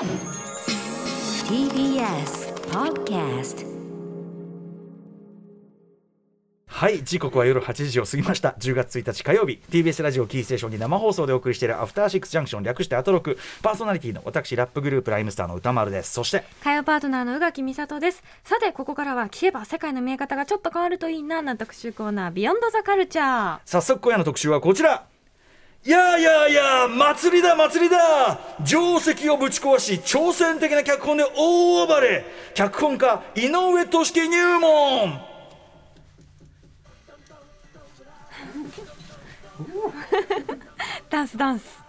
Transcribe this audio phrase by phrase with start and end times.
[0.00, 0.08] TBS
[2.70, 3.66] Podcast
[6.66, 8.56] はい時刻は夜8時を過ぎました。
[8.58, 9.60] 10月1日火曜日。
[9.70, 13.36] TBS ラジオキーステーションに生放送でお送りしているアフターシックスジャンクション略してアトロク。
[13.60, 16.12] パーソナリティの私ラップグループライムスターの歌丸です。
[16.12, 18.22] そして火曜パートナーの宇垣美里です。
[18.42, 25.09] さてここからは聞けば世界の見え方がちょっと変わるといいなな特集コーナービヨンドザカルチャー早速今夜の特集はこちら。
[25.82, 28.38] いやいやいや祭りだ祭りだ。
[28.66, 32.24] 定石をぶち壊し挑戦的な脚本で大暴れ。
[32.52, 35.20] 脚本家井上俊樹入門。
[41.08, 41.79] ダンスダンス。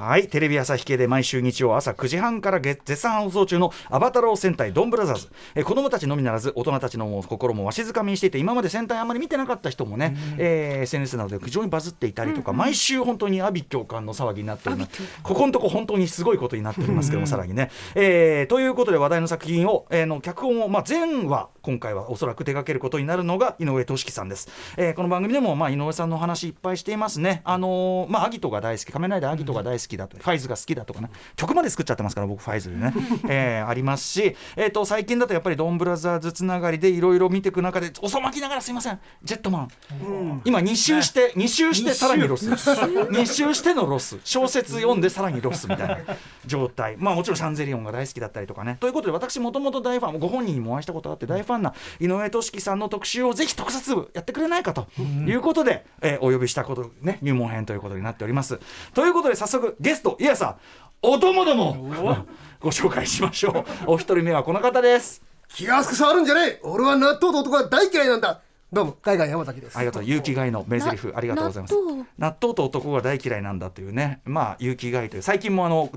[0.00, 0.28] はい。
[0.28, 24.48] テレビ朝日系で毎週日曜朝9時半から月絶賛放送中の「アバタロー戦隊ドンブラザーズ」え子供たちのみならず大人たちの心もわしづかみにしていて今まで戦隊あんまり見てなかった人もね、えー SNS などで非常にバズっていたりとか、毎週本当に阿鼻教官の騒ぎになっておりますここのとこ本当にすごいことになっておりますけどもさらにね、えーということで話題の作品を、えーの脚本を、まあ、全話今回はおそらく手掛けることになるのが井上俊樹さんです、
[24.78, 27.42] えーこの番組でも、まあ、井上さんのお話いっぱいしていますね。
[27.44, 31.10] あのーまあアギトが大好き仮面ライダーアギトが大好きだと、ファイズが好きだとかね。
[31.36, 32.92] 曲まで作っちゃってますから僕ファイズでね、
[33.28, 38.98] えーありますし、えー、と最近だとやっぱりドンブラザーズつながりでいろいろ見ていく中で遅まきながらすいません。
[39.22, 42.50] ジェットマン、今2周して2周してさらにロス。
[42.50, 43.50] 2周。
[43.54, 44.18] してのロス。
[44.24, 45.98] 小説読んでさらにロスみたいな
[46.46, 46.96] 状態。
[46.96, 48.76] まあもちろんシャンゼリオンが大好きだったりとかね。
[48.80, 54.88] ということで私もともと大ファンご本人にもお会いしたことがあって大ファンな井上俊樹さんの特集をぜひ特撮部やってくれないかと
[55.26, 58.60] いうことで、えーお呼びしたことね入門編ということになっております。
[58.94, 60.56] ということで早速ゲストいやさん
[61.02, 61.88] お供ども
[62.60, 63.92] ご紹介しましょう。
[63.92, 65.22] お一人目はこの方です。
[65.48, 66.60] 気が厚く触るんじゃねえ。
[66.62, 68.42] 俺は納豆と男が大嫌いなんだ。
[68.70, 69.78] どうも海外山崎です。
[69.78, 70.02] ありがとう。
[70.04, 71.74] 結城貝の名台詞ありがとうございます。
[71.74, 72.04] 納豆。
[72.18, 74.20] 納豆と男が大嫌いなんだというね。
[74.26, 75.22] まあ結城貝という。
[75.22, 75.90] 最近もあの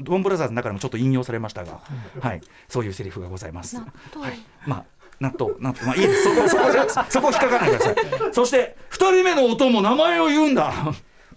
[0.00, 1.78] ドンブラザーズの中でもちょっと引用されましたが、
[2.20, 3.76] はい、そういうセリフがございます。
[3.76, 4.26] 納豆。
[4.26, 4.84] はい、まあ
[5.20, 5.52] 納豆。
[5.60, 6.24] 納豆まあいいです。
[6.24, 8.34] そこそこじゃそこ引っかからないでください。
[8.34, 10.74] そして二人目の音も名前を言うんだ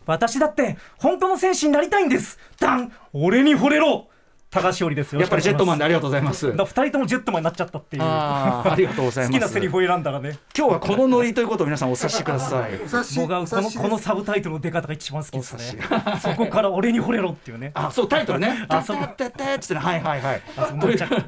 [0.06, 2.40] 私だって本当の戦士になりたいんです。
[2.60, 4.08] ダン俺に惚れろ。
[4.54, 5.14] 高橋織です。
[5.14, 6.46] よやっぱりジェットマンででありがとうございます。
[6.46, 8.04] だから二人ともジェットマンになっちゃったっていう。
[8.04, 9.40] ありがとうござい好ます。
[9.40, 10.38] きなセリフを選んだらね。
[10.56, 12.76] 今日はこのノリということを皆さんお察しください。
[12.76, 15.80] お察し僕はこのこのサブタイトルの出方が一番好きですね。
[16.14, 17.72] おそこから俺に惚れろっていうね。
[17.76, 18.66] あそうタイトルね。
[18.70, 18.98] あそう。
[18.98, 19.80] タッタッタッタッつってね。
[19.80, 20.42] はいはいはい。
[20.56, 21.24] という思っちゃった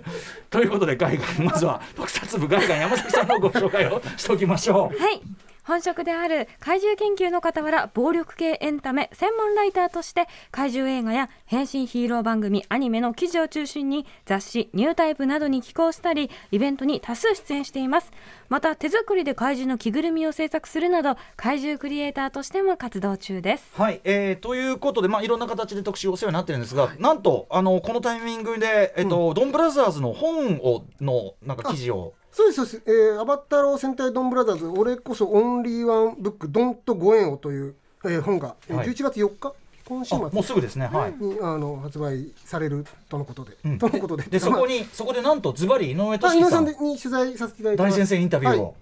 [0.51, 5.01] ということでガイガンまずは特撮部ガイガン山崎さんのご紹介をしておきましょう。
[5.01, 5.21] はい
[5.65, 18.11] 本職である怪獣研究の傍ら暴力系エンタメ専門ライターとして怪獣映画や変身ヒーロー番組アニメの記事を中心に雑誌ニュータイプなどに寄稿したりイベントに多数出演しています。
[18.47, 23.71] また手作りで怪獣の着ぐるみを制作するなど怪獣クリエイターとしても活動中です。
[23.73, 38.89] はい、えー、ということで、まあ、いろんな形で特集お世話になってるんですが、なんとあのこのタイミングで、えっとドンブラザーズの本をのなんか記事をそうですそうです、えー、アバタロー戦隊ドンブラザーズ俺こそオンリーワンブックドンとご縁をという、えー本が、えーはい。
[38.89, 39.53] 11月4日？
[39.87, 40.87] 今週あ末もうすぐですね。
[40.87, 41.13] はい。
[41.17, 43.77] にあの発売されるとのことで、うん。
[43.79, 44.23] とのことで。
[44.23, 46.83] でそこに、そこでなんとズバリ井上あ俊樹さん井上さん。
[46.83, 48.73] でに取材させていただいて大先生インタビューを、はい。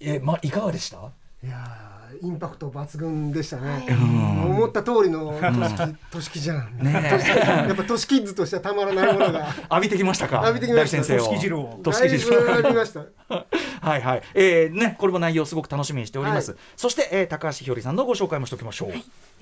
[0.00, 0.96] えまあいかがでした？
[0.96, 1.83] いやー
[2.24, 4.50] インパクト抜群でしたね、ん。
[4.50, 5.38] 思った通りの
[6.10, 6.90] 都市じゃん、ね
[7.68, 9.54] やっぱ都市キッズとしてはたまらないものが。
[9.70, 10.40] 浴びてきましたか？
[10.46, 10.98] 浴びてきました。
[10.98, 11.26] 大先生を。
[11.26, 13.00] 都市汁を都市だい汁ぶありました。
[13.86, 14.22] はいはい。
[14.32, 16.52] えー、ねこれも内容すごく楽しみにしております。
[16.52, 18.94] はそして、えー、高橋ひよりさんのご紹介もしておきましょう。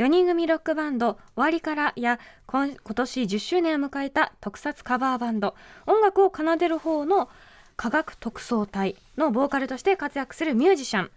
[0.03, 5.54] 4人組ロックバンド「終わりから」や今今年10周年を迎えた特撮カバーバンド。
[5.87, 7.28] 音楽を奏でる方の
[7.76, 11.10] 科学特捜隊のボーカルとして活躍するミュージシャン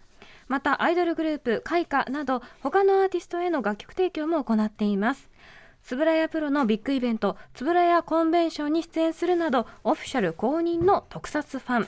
[0.47, 5.29] またアイドルグループ開花など他のアーティストへの楽曲提供も行っています。
[5.83, 11.87] つぶらやプロのビッグイベントつぶらやコンベンションに出演するなどオフィシャル公認の特撮ファン。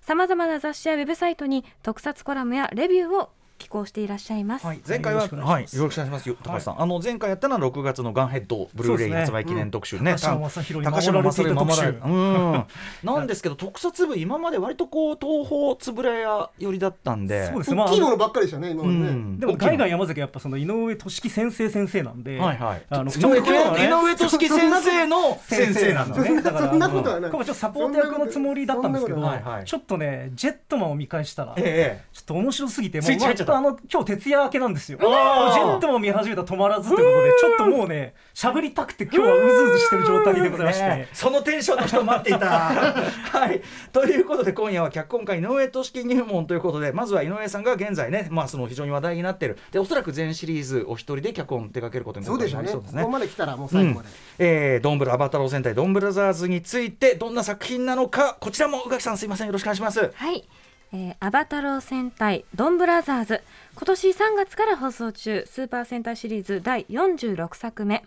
[0.00, 5.78] さまざまな雑誌やウェブサイトに特撮コラムやレビューを寄稿していらっしゃいます、はい、前回は、よろしくおはい、願いします。
[5.78, 6.28] よろしくお願いします。
[6.28, 10.12] よ高橋さん、あの前回やったのは6月のガンヘッドブルーレイ発売記念特集ね。
[10.12, 11.82] 高島正宏に高島正特集。
[11.86, 12.66] うん。
[13.02, 17.46] なんですけど特撮部今まで割とこう東宝つぶらや寄りだったんで。
[17.46, 19.40] そうですまあ大きいものばっかりでしたね今までね、うん。
[19.40, 22.82] でも海外山崎はやっぱその井上俊樹先生先生なんで、はいはい。
[22.90, 23.84] あの井上ちょっと今日はね。
[23.84, 26.30] 井上俊樹先生の 先生なんだね。
[26.30, 26.42] ね。
[26.42, 27.30] だからそんなことはない。
[27.30, 29.32] ちょっとサポート役のつもりだったんですけど、
[29.64, 32.04] ちょっとねジェットマンを見返したら、ええ。
[32.12, 33.10] ちょっと面白すぎてもう
[33.46, 34.98] っとあの今日徹夜明けなんですよ。
[34.98, 35.74] ジあー。
[35.74, 42.46] ェットも見始めたら止まらずということでちょっともうね喋りたくて今日はうずうずしてる状態でございまして、ねそのテンションの人待っていた。
[42.46, 43.62] はい、
[43.92, 49.58] ということで今夜は脚本家井上俊樹入門ということでまずは井上さんが現在ね、まあ、その非常に話題になっている。
[49.70, 52.68] でおそらく全シリーズお一人で脚本を手掛けることにそうでしょうね。
[52.68, 53.02] そうですね。
[53.02, 53.12] ここ。
[53.12, 54.08] まで来たらもう最後まで、
[54.38, 59.46] えー、ドンブラアバタロー戦隊ドンブラザーズについてどんな作品なのかこちらも宇垣さんすいません。
[59.46, 60.12] よろしくお願いします。
[60.14, 60.46] はい、
[60.92, 63.42] えーアバタロー戦隊ドンブラザーズ。
[63.74, 68.04] 今年3月から放送中スーパー戦隊シリーズ第46作目。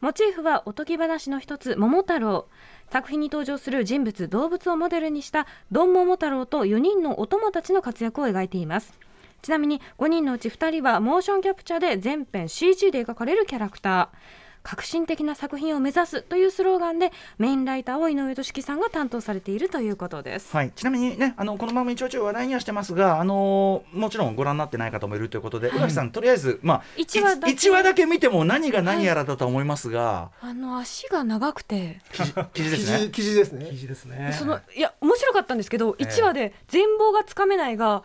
[0.00, 2.46] モチーフはおとぎ話の一つ桃太郎。
[2.90, 8.92] 作品に登場する人物動物をモデルにしたドン桃太郎と4人のお供たちの活躍を描いています。
[9.42, 14.16] ちなみに5人のうち2人はモーションキャプチャーで全編 CG で描かれるキャラクター。
[14.62, 20.54] 革新的な作品を目指すというスローガンでメインライターを井上俊樹さんが担当されているということです。
[20.54, 27.52] はい、ちなみにね、あのこの番組ちょいちょい話題にはしてますが、あのーもちろんご覧になってない方もいるということで、宇垣さん、とりあえず、まあ、一話だけ。
[27.52, 32.00] 一話だけ見ても何が何やらだとは思いますが、あの足が長くて。
[32.12, 32.98] 記事 記事で記すね。
[32.98, 33.10] 事。
[33.10, 33.66] 記事ですね。
[33.70, 34.36] 記事ですね。
[34.38, 36.06] そのいや面白かったんですけど、ええ。
[36.06, 38.02] 1話で全貌がつかめないが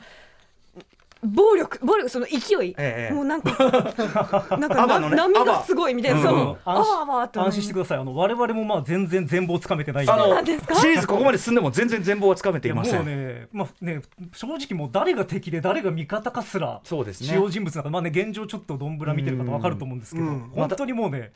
[1.28, 3.52] 暴力暴力その勢い、ええもうなんか
[4.58, 7.98] なんかねな波がすごいみたいな、うんそう、うんあわあ安心してください。
[8.00, 10.12] あの我々もまあ全然全貌つかめてないんで。
[10.12, 10.76] あの何ですか？
[10.76, 12.92] シリーズここまで進んでも全然全貌はつかめていませ。
[12.92, 14.02] いやもうんね,、まあ、ね
[14.34, 17.28] 正直もう誰が敵で誰が味方かすらそうですね。
[17.28, 20.34] 主要人物なんか、まあね、現状ちょっとどんぶら見てる方分かると思うんですけど、うん。
[20.34, 21.32] うん本当にもうね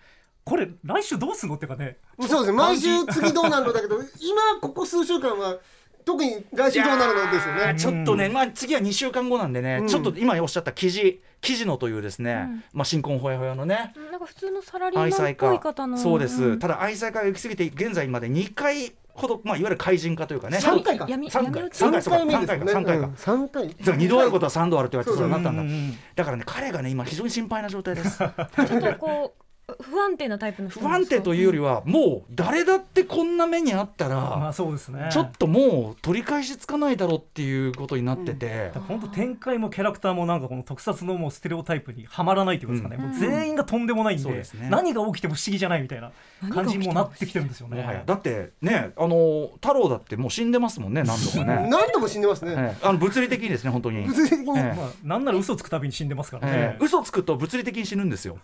[0.45, 2.53] これ来週どうすんのっていうかねそうですね。
[2.53, 5.57] 毎週次どうなるのだけど今ここ数週間は
[6.05, 7.75] 特に来週どうなるのですよね。
[7.77, 9.87] ちょっとね、まあ、次は2週間後なんでね、うん。
[9.87, 13.93] ちょっと今おっしゃった記事記事のというですね、まあ、新婚ほやほやのね。
[14.11, 15.97] なんか普通のサラリーマンっぽい家方の。
[15.97, 16.59] そうです、ん。
[16.59, 20.59] ただ愛妻家が行き過ぎて現在まで2回ほど、まあ、いわゆる怪人化というかね。
[20.59, 21.05] 三回か。
[21.07, 22.71] 闇三回闇落ち三回3回目ですよね。
[22.73, 23.05] 三回か。
[23.05, 23.15] うん。
[23.15, 23.67] 三回。
[23.67, 25.61] だから2度あることは3度あるって言われてそうなったんだ。
[25.61, 28.17] うんうんうんだからね彼がね今非常に心配な状態です。
[28.17, 29.48] ちょっとこう
[29.81, 35.09] 不安定なタイプの人不安定というよりはもう誰だってこんな目にあったまあらそうですね。
[35.11, 43.11] ちょっともう取り返しつかないだろうっていうことになってて、本当展開もキャラクターもなんかこの特撮のもうステレオタイプにはまらないというかですかね、うん。
[43.11, 44.69] もう全員がとんでもないんで,、そうですね。
[44.69, 46.11] 何が起きても不思議じゃないみたいな
[46.49, 48.03] 感じにもなってきてるんですよね。
[48.05, 52.53] だってねあの太郎だってもう死んでますもんね何度かね、 何度も死んでますね。
[52.57, 52.85] ええ。
[52.85, 54.57] あの物理的にですね本当に、物理的に。
[54.57, 54.73] ええ。
[54.75, 56.53] まあ、なんなら嘘つくたびに死んでますからね。
[56.53, 56.83] ええ。
[56.83, 58.37] 嘘つくと物理的に死ぬんですよ。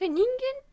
[0.00, 0.26] え人間っ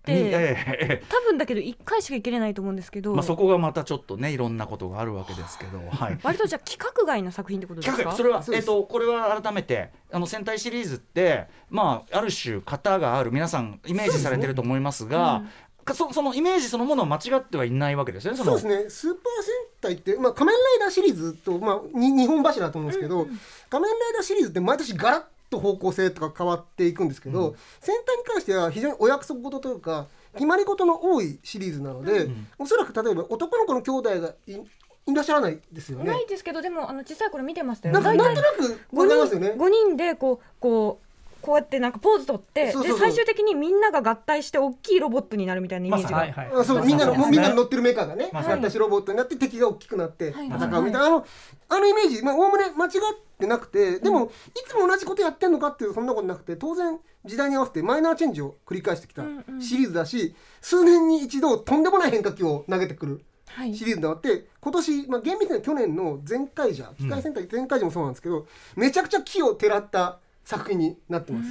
[0.07, 1.03] ええてええ。
[1.09, 8.11] 多分だけど1回しか生きれないと思うんですけど、まあ、そこがまたちょっとねいろんなことがあるわけですけど、はい、割とじゃあ規格外の作品ってことですか？
[8.11, 15.43] それはえっとこれは改めてあの戦隊シリーズって、まあ、ある種型がある皆さんイメージされてると思いますが
[15.85, 18.39] かそそのイメージそのものは間違ってはいないわけですよね。
[18.39, 18.43] の。
[18.45, 18.89] そうですね。
[18.89, 23.27] スーパー戦隊って、まあ、仮面ライダーシリーズと、まあ、に日本柱だと思うんですけど、
[23.69, 34.59] 仮面ライダーシリーズって毎年ガラッと方向性とか変わっていくんですけど、戦隊に関しては非常にお約束事というか決まり事の多いシリーズなので、おそらく例えば男の子の兄弟がい
[35.07, 36.05] いらっしゃらないですよね。
[36.05, 39.49] ないですけどでもあの小さい頃見てましたよなんか大体なんとなくわかりますよね。
[39.55, 41.04] 5人でこうこう
[41.45, 42.99] こうやってなんかポーズ取ってそうそうそう。
[42.99, 46.49] で最終的にみんなが合体して大きいロボットになるみたいなイメージが、はいはい。
[46.51, 51.25] あそうみんなのみんなの乗のってるメーカーがね、まさに私ロボットになって敵が大きくなってはい戦うみたいな、あの
[51.69, 52.91] あのイメージまあおおむね間違っ
[53.37, 54.29] てなくてでも、い
[54.67, 59.61] つも同じことやってんのかっていうそんなことなくて当然時代に合わせてマイナーチェンジを繰り返してきたうんうん。
[59.61, 63.75] シリーズだし、数年に一度とんでもない変化球を投げてくるはい。
[63.75, 71.49] シリーズであって今年、まあ、厳密には去年の全開者機械戦隊全開者もそうなんですけど、めちゃくちゃ木をてらった作品になってます。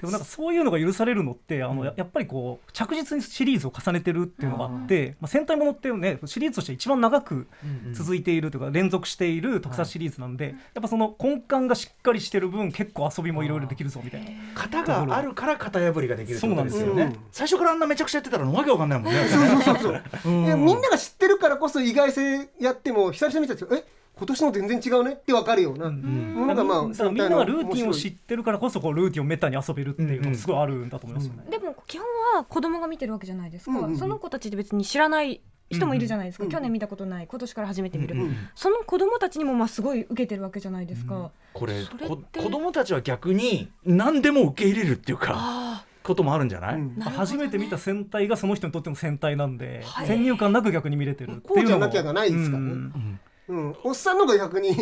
[0.00, 7.46] でもなんかそういうのが許されるのってあのややっぱりこう着実にシリーズを重ねてるっていうのがあって、まあ、戦隊ものってねシリーズとして一番長く
[7.92, 14.30] 続いているというか連続している特撮シリーズなんで、やっぱその根幹がしっかりしてる分結構遊びもいろいろできるぞみたいな。
[14.54, 16.94] 型があるから型破りができるそうなんですよ。
[17.30, 19.24] 最初からあんなめちゃくちゃやってたらわけわかんないもんね。
[19.28, 23.84] そうそうそうみんなが知ってるからこそ意外性やっても久々に見たらえ
[24.16, 25.90] 今年の全然違うねって分かるような。
[25.90, 31.44] ものがまあだからみんながルーティンを知ってるからこそこうルーティンをめったに遊べるっていうのがすごいあるんだと思いますよね。
[31.50, 32.06] でも基本
[32.36, 33.98] は子供が見てるわけじゃないですか、うんうんうん。
[33.98, 35.40] その子たちって別に知らない
[35.70, 36.52] 人もいるじゃないですか、うんうん。
[36.52, 38.36] 去年見たことない今年から初めて見る、うんうん。
[38.54, 46.98] その子供たちにもまあすごい受けてるわけじゃないですか、これこそれって子供たちは逆に何でも受け入れるっていうかあこともあるんじゃない、うん。
[46.98, 47.12] なね。
[47.16, 50.06] 初めて見た戦隊がその人にとっての戦隊なんで、はい。
[50.06, 51.54] 先入観なく逆に見れてるっていうのも。
[51.54, 52.70] こうじゃなきゃがないですからね。
[52.70, 54.74] うんうん、おっさんの方が逆に、い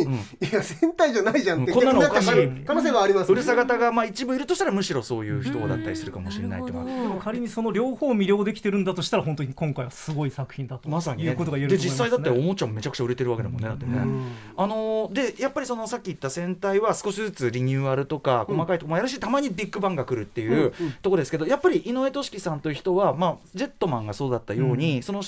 [0.53, 1.79] や戦隊じゃないじゃんってうん。
[1.79, 2.49] こんなのおかしい。
[2.65, 3.33] 可能性はあります。
[3.33, 11.31] うるさ型がまあ一部いるとしたらむしろそういう人だったりするかもしれないっていうのはでも仮にその両方魅了できてるんだとしたら本当に今回はすごい作品だとまさにね。
[11.31, 13.99] いうことが言えでると思います、ね、実際だっておもちゃもめちゃくちゃ売れてるわけだもんねだってね、
[14.57, 25.23] あのーでやっぱりそのさっき言った戦隊は少しずつリニューアルとか細かいところもやるし、たまにビッグバンが来るっていうところですけどやっぱり井上俊樹さんという人は、まあ、ジェットマンがそうだったように、その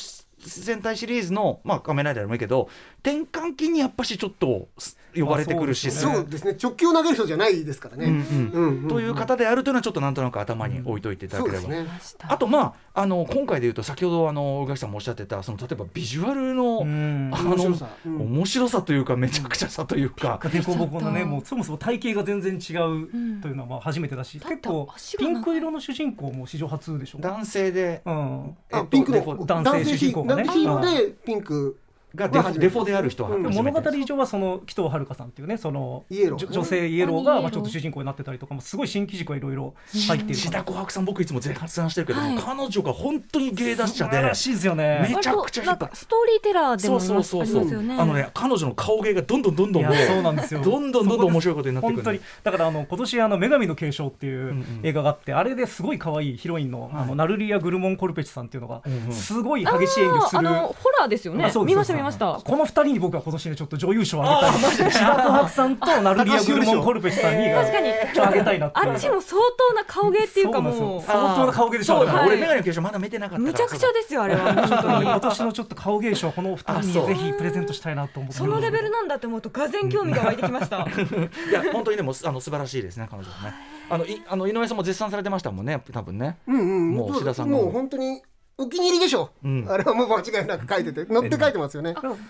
[0.48, 2.68] 戦隊シリーズの、まあ、仮面ライダーでもいいけど
[3.02, 4.68] 転換期にやっぱしちょっと
[5.14, 6.56] 呼ばれてくるし、まあそうですね。
[6.62, 8.50] 直球を投げる人じゃないですからね、うんうん。
[8.52, 11.62] うんうんという方であるというのはちょっとなんとなく頭に置いといていただければ。
[11.62, 12.26] そうですね。
[12.28, 17.30] あとまああの今回で言うと先ほどあの宇垣さんもおっしゃってたその例えばビジュアルの、うん。
[17.32, 17.88] あの面白さ。
[18.06, 18.16] うん。
[18.34, 27.18] 面白さというかめちゃくちゃさというか、デコボコのねもうそもそも体型が全然違うというのはまあ初めてだし、結構ピンク色の主人公も史上初でしょ？
[27.18, 30.44] 男性で、うん、えっとあピンクデフォの男性主人公がね。
[30.44, 31.78] 男性ヒーローでピンク
[32.14, 33.42] がデフォデフォである人はうん。
[33.44, 33.90] 初めてです。
[33.90, 36.38] 物語上はその紀藤遥さんっていうねそのイエロー。
[36.38, 37.24] じょ女性イエローうん。
[37.24, 39.74] がまあちょっと主人公になってたりとかもすごい新機軸がいろいろ
[40.08, 44.54] 入っている志田琥珀さん僕いつも絶賛してるけど、はい彼女が本当に芸達者素で晴らしい。
[44.54, 50.62] ですよねめちゃくちゃ引っ張なんかストーリーテラーでそうもありますそうそうそうあのね彼女の顔芸がどんどんどんどんそうなんですよ。
[50.62, 51.96] どんどんどんどん面白いことになってくる。
[51.96, 52.20] 本当に。
[52.42, 59.12] だからあの今年あの女神の継承っていんううん映画があって、あれですごい可愛いヒロインの,、あのナルリア・グルモン・コルペチさんっていうのがうんうん。
[59.12, 61.50] すごい激しい演技をする、あのホラーですよね。
[61.64, 62.40] 見ました見ました。
[62.44, 64.92] この二人に僕は今年ねちょっと女優賞をあげたい。
[64.92, 67.90] 志田琥珀さんとナルリア・グルモン・コルペチさんに確かに。
[68.14, 71.98] ちょっとあげたいなってあっちも相当な顔芸っていうかもそう相当な顔芸でしょ。
[71.98, 74.54] そう俺メガネの継承まだ見てなかったむちゃくちゃですよあれは。
[74.54, 75.02] 本当に。
[75.02, 80.86] 今年のちょっと顔芸賞この二人にぜひプレゼントしたいなと思ってそのレベルなんだって思うとがぜん興味が湧いてきました。
[81.50, 82.96] いや本当にでもあの素晴らしいです。
[82.98, 83.54] ね彼女はね。
[83.90, 86.38] あのいあの井上さんも絶賛されてましたもんね多分ね。
[86.46, 86.94] うんうん。
[86.94, 87.58] もう志田さんの。
[87.58, 88.22] もう本当に
[88.56, 89.66] お気に入りでしょ、うん。
[89.68, 91.92] あれはもう間違いなく書いてて乗って書いてますよね。
[91.92, 92.20] なるほど。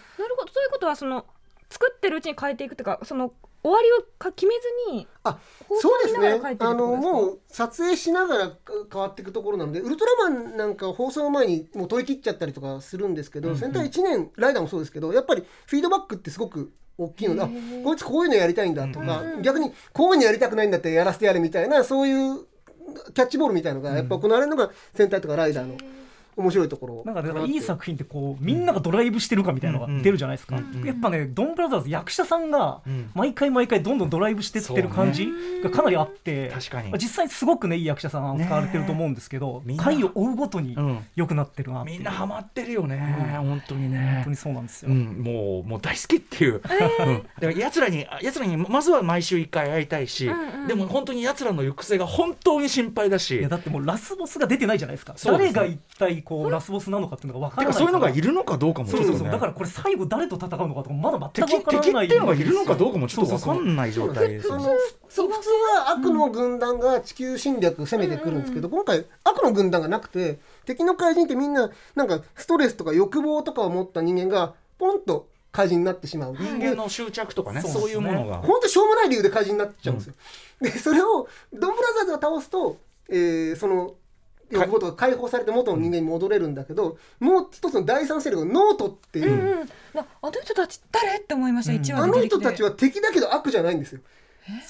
[0.53, 1.27] そういうことはその
[1.71, 4.55] 作ってるうちに変えていくっていうかその終わりをか決め
[4.91, 6.57] ずにあ放送そうですね。
[6.61, 8.53] あのもう撮影しながら
[8.93, 17.49] 変わっていくところなのでウルトラマンなんか放送前にもう取り切っちゃったりとかするんですけど、戦隊1年ライダーもそうですけどやっぱりフィードバックってすごく大きいのであ
[17.83, 22.45] こいつこういうのやりたいんだとか、逆にこういうのやりたくないんだってやらせてやるみたいなそういう
[23.15, 25.77] キャッチボールみたいのがやっぱ行われるのが戦隊とかライダーの
[26.37, 27.03] 面白いところ。
[27.05, 33.11] なんかねいい作品ってこうみんながドライブしてるかみたいなのが出るじゃないですか、やっぱねドンブラザーズ役者さんがん。
[33.15, 35.29] 毎回毎回どんどんドライブしてってる感じ
[35.63, 36.91] がかなりあって、確かに。
[36.91, 40.99] まあ実際すごくねいい役者さん使われてると思うんですけど、みんな回を追うごとにうん。
[41.17, 42.99] 良くなってるなみんなハマってるよね、
[43.31, 46.61] 本当に本ね当にそうなんですよ、うん、もうもう大好きっていう、うん、
[47.41, 50.31] でも奴らに奴らにまずは毎週1回会いたいし、
[50.67, 53.39] でも本当に奴らの行く末が本当に心配だし。
[53.39, 55.15] いやだってもうラスボスが出てないじゃないですか。
[55.17, 55.55] そうですね。
[55.55, 59.13] 誰が一体こうラスボスなのかっていうのが分かてらないかそういうのがいるのかどうかもちょっとね。
[59.13, 59.33] そうそうそう。
[59.33, 64.65] だからこれ最後誰と戦うのかとかまだ全く敵分からない敵っていうのがいるのかどうかもちょっと分かんない状態ですあね。
[64.65, 64.71] の
[65.09, 76.37] そう普通は悪の軍団が地球侵略攻めてくるんですけど、今回悪の軍団がなくて敵の怪人ってみんななんかストレスとか欲望とかを持った人間がポンと怪人になってしまう。
[76.37, 78.39] 人間の執着とかね、そういうものが。
[78.39, 80.15] 本当しょうもない理由で怪人になっちゃうんですよ。
[80.61, 82.79] でそれをドンブラザーズが倒すと、
[83.09, 83.95] えーその
[84.59, 89.69] 欲望とか解放されて元の人間に戻れるんだけど、もう一つの第三勢力のノートっていう、うんうん。
[89.95, 91.19] なあの人たち誰？
[91.19, 94.01] って思いました、一話あの人たちはは敵だけど悪じゃないんですよ。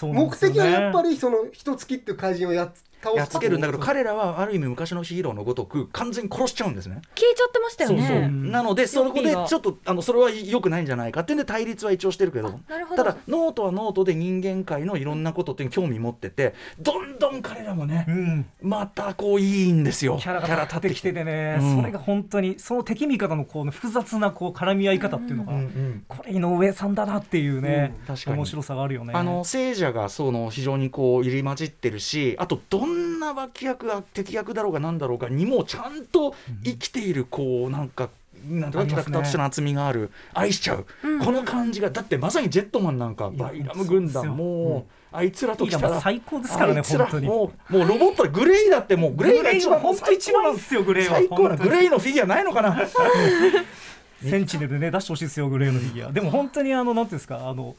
[0.02, 2.72] 目的はやっぱりその人つきっていう怪人をやっ
[3.04, 3.58] 倒すやっつける。
[3.58, 7.00] んだけど彼らはある意味昔のヒーローのごとく完全に殺しちゃうんですね。
[7.14, 7.98] 消えちゃってましたよね。
[7.98, 8.18] そうそう。
[8.18, 8.26] う。
[8.28, 13.02] んなのでそこでちょっとあのそれは良くないんじゃないかってんで対立は一応してるけどなるほど。
[13.04, 18.46] ただノートはノートで人間界のいろんなことっていうのに興味持っててどんどん彼らもねうん。
[18.62, 20.18] またこういいんですよ。
[20.20, 21.14] キャラが立ってきて。
[21.14, 21.76] てね、うん。
[21.76, 26.04] それが本当にその敵味方のこう、ね、複雑なこう絡み合い方っていうのが、うんうん。
[26.08, 28.16] これ井上さんだなっていうね、うん。
[28.16, 28.36] 確かに。
[28.36, 29.14] 面白さがあるよね。
[29.14, 36.34] あの聖者がその非常にこう入り混じってるしあとどんな脇役が敵役だろうがなんだろうがにもちゃんと
[36.64, 38.10] 生きているこうなんか。
[38.48, 40.84] なんていうかキャラクターとしての厚みがある愛しちゃう、
[41.24, 41.88] この感じが。
[41.88, 47.26] だってまさにジェットマンなんかバイラム軍団もうあいつらといきたら最高ですからね本当に。
[47.26, 51.14] もうもうロボットでグレイだってもうグレイが一番本当一番いいっすよグレイは。
[51.14, 52.76] 最高なグレイのフィギュアないのかな？
[54.22, 56.12] センチネルね出してほしいですよグレーのフィギュア。
[56.12, 57.76] でも本当にあのなんていうんですかあの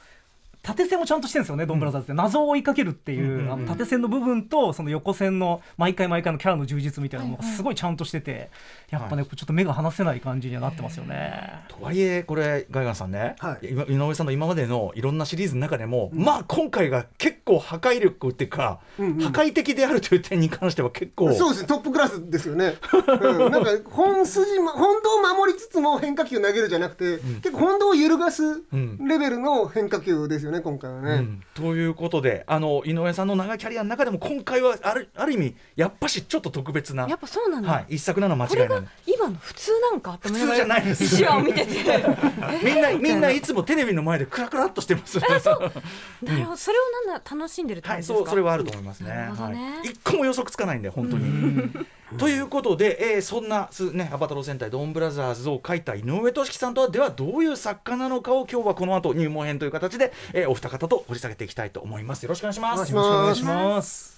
[0.66, 2.14] 縦線もちゃんとしてるんですよね、ドンブラザーズって。
[2.14, 8.50] 謎を追いかけるっていう、うんあの縦線の部分とその横線の毎回毎回のキャラの充実みたいなのがすごいちゃんとしてて、
[8.90, 11.66] やっぱね、ちょっと目が離せない感じにはなってますよね。
[11.68, 13.68] とはいえこれガイガンさんね、はい。
[13.70, 28.44] 今井上さんの今までのいろんなシリーズの中でも、まあ今回が結構破壊力っていうか、破壊的であるという点に関しては結構そうですねトップクラスですよね、うん、なんか本筋ま本堂を守りつつも変化球投げるじゃなくて、結構本堂を揺るがす
[28.76, 29.08] ん。
[29.08, 31.44] レベルの変化球ですよね今回はね、うん。
[31.54, 37.08] ということであの井上さんの長いキャリアの中でも今回はあるある意味やっぱしちょっと特別な。
[37.08, 38.80] やっぱそうなんだ、はい、一作なの間違いない。
[39.26, 41.74] 今の普通なんか普通じゃないです一話を見てて
[42.64, 45.20] みんなみんないつもテレビの前でクラクラっとしてます。
[45.20, 49.10] なるほどそれをなんだ楽しんでるってはい、感じですか、そうそれはあると思いますね。
[49.10, 51.86] ねはい、一個も予測つかないんで本当に。
[52.18, 62.24] ということで、えーそんなすねアバタロー戦隊ドンブラザーズを書いた井上俊樹さんとはではどういう作家なのかを今日はこの後入門編という形で、えーお二方と掘り下げていきたいと思います。
[62.24, 62.74] よろしくお願いします。
[62.74, 64.16] お願いしますよろしくお願いします。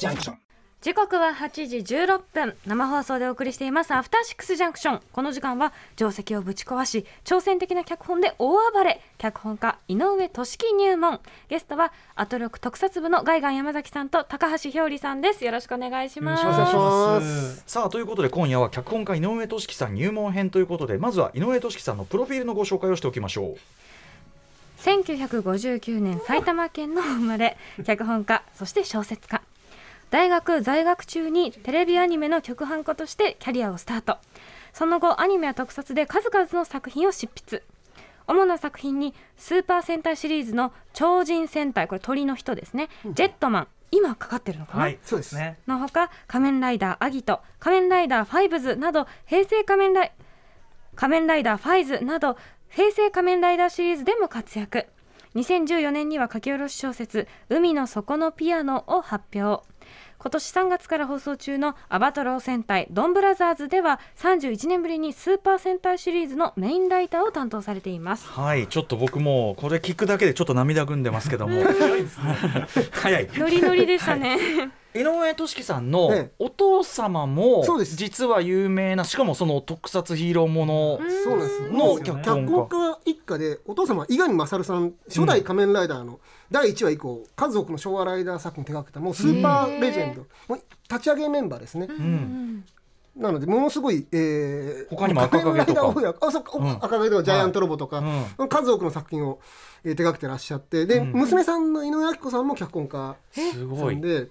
[0.00, 0.45] Junction.
[0.86, 2.54] 時刻は8時16分。
[2.64, 3.90] 生放送でお送りしています。
[3.90, 5.00] アフターシックスジャンクション。
[5.10, 9.00] この時間は定石をぶち壊し挑戦的な脚本で大暴れ。
[9.18, 11.18] 脚本家井上俊樹入門。
[11.48, 15.44] ゲストはアトロク特撮部のガイガン山崎さんと高橋ひょうりさんです。
[15.44, 16.44] よろしくお願いします。
[16.44, 17.64] よろしくお願いします。
[17.66, 23.56] さあということで今夜は脚本家井上俊樹さん入門編ということでまずは井上俊樹さんのプロフィールのご紹介をしておきましょう。
[24.82, 29.42] 1959年埼玉県の生まれ脚本家そして小説家
[30.10, 34.18] 大学在学中にテレビアニメの曲版家としてキャリアをスタート。
[34.72, 37.62] その後アニメや特撮で数々の作品を執筆。
[38.28, 41.88] 主な作品にスーパー戦隊シリーズの超人戦隊。
[41.88, 43.68] これ鳥の人ですね、ジェットマン。
[43.92, 45.58] 今かかってるのかな、はい、そうですね。
[45.66, 50.12] のほか仮面ライダーアギト仮面ライダーファイブズなど平成仮面ライ
[50.96, 52.36] 仮面ライダーファイズなど
[52.68, 54.86] 平成仮面ライダーシリーズでも活躍
[55.36, 59.64] 2014年には書き下ろし小説「海の底のピアノ」を発表。
[60.18, 68.26] 今年3月から放送中の「アバトロー戦隊ドンブラザーズ」では31年ぶりにスーパー戦隊シリーズのメインライターを担当されています。
[68.26, 71.62] はい、ちょっと僕もこれ聞くだけでちょっと涙ぐんでますけども。
[72.92, 73.28] 早い。
[73.34, 74.38] ノリノリでしたね、
[75.00, 76.30] 井上俊樹さんのええ。
[76.38, 77.96] お父様もそうです。
[77.96, 82.98] 実は有名なしかもその特撮ヒーローものそうなんですのもう脚脚本本家。
[83.04, 90.26] 家一家でお父様は伊上勝さん初代仮面ライダーの第1話以降数多くの昭和ライダー作品手掛けたもうスーパーレジェンド。
[90.48, 92.64] もう立ち上げメンバーですね、うん、
[93.16, 95.64] なのでものすごい、えー、他にも赤影とか。
[95.64, 96.70] 仮面ライダーをやあそうかうん。
[96.70, 98.02] 赤影とかジャイアントロボとか、
[98.38, 99.40] う数多くの作品を、
[99.84, 100.84] えー手掛けてらっしゃって。
[100.84, 101.12] で、うん。
[101.12, 103.94] 娘さんの井上彰子さんも脚本家すごい。
[103.94, 104.00] さん。
[104.00, 104.28] で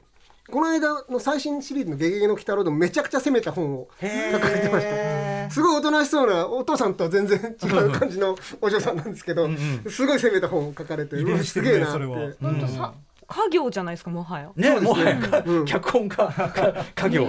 [0.51, 5.49] この間の最新シリーズの「ゲゲゲの鬼太郎」でもめちゃくちゃ攻めた本を書かれてました。
[5.49, 9.51] すごいおとなしそうなお父さんとは全然違う感じのお嬢さんなんですけどうん
[9.85, 9.91] うん。
[9.91, 12.05] すごい攻めた本を書かれてねすげえなって。
[12.41, 12.93] 本当さ
[13.27, 14.51] 家業じゃないですかもはや。
[14.55, 15.65] ね、もはや、うん。
[15.65, 17.27] 脚本家、か家業。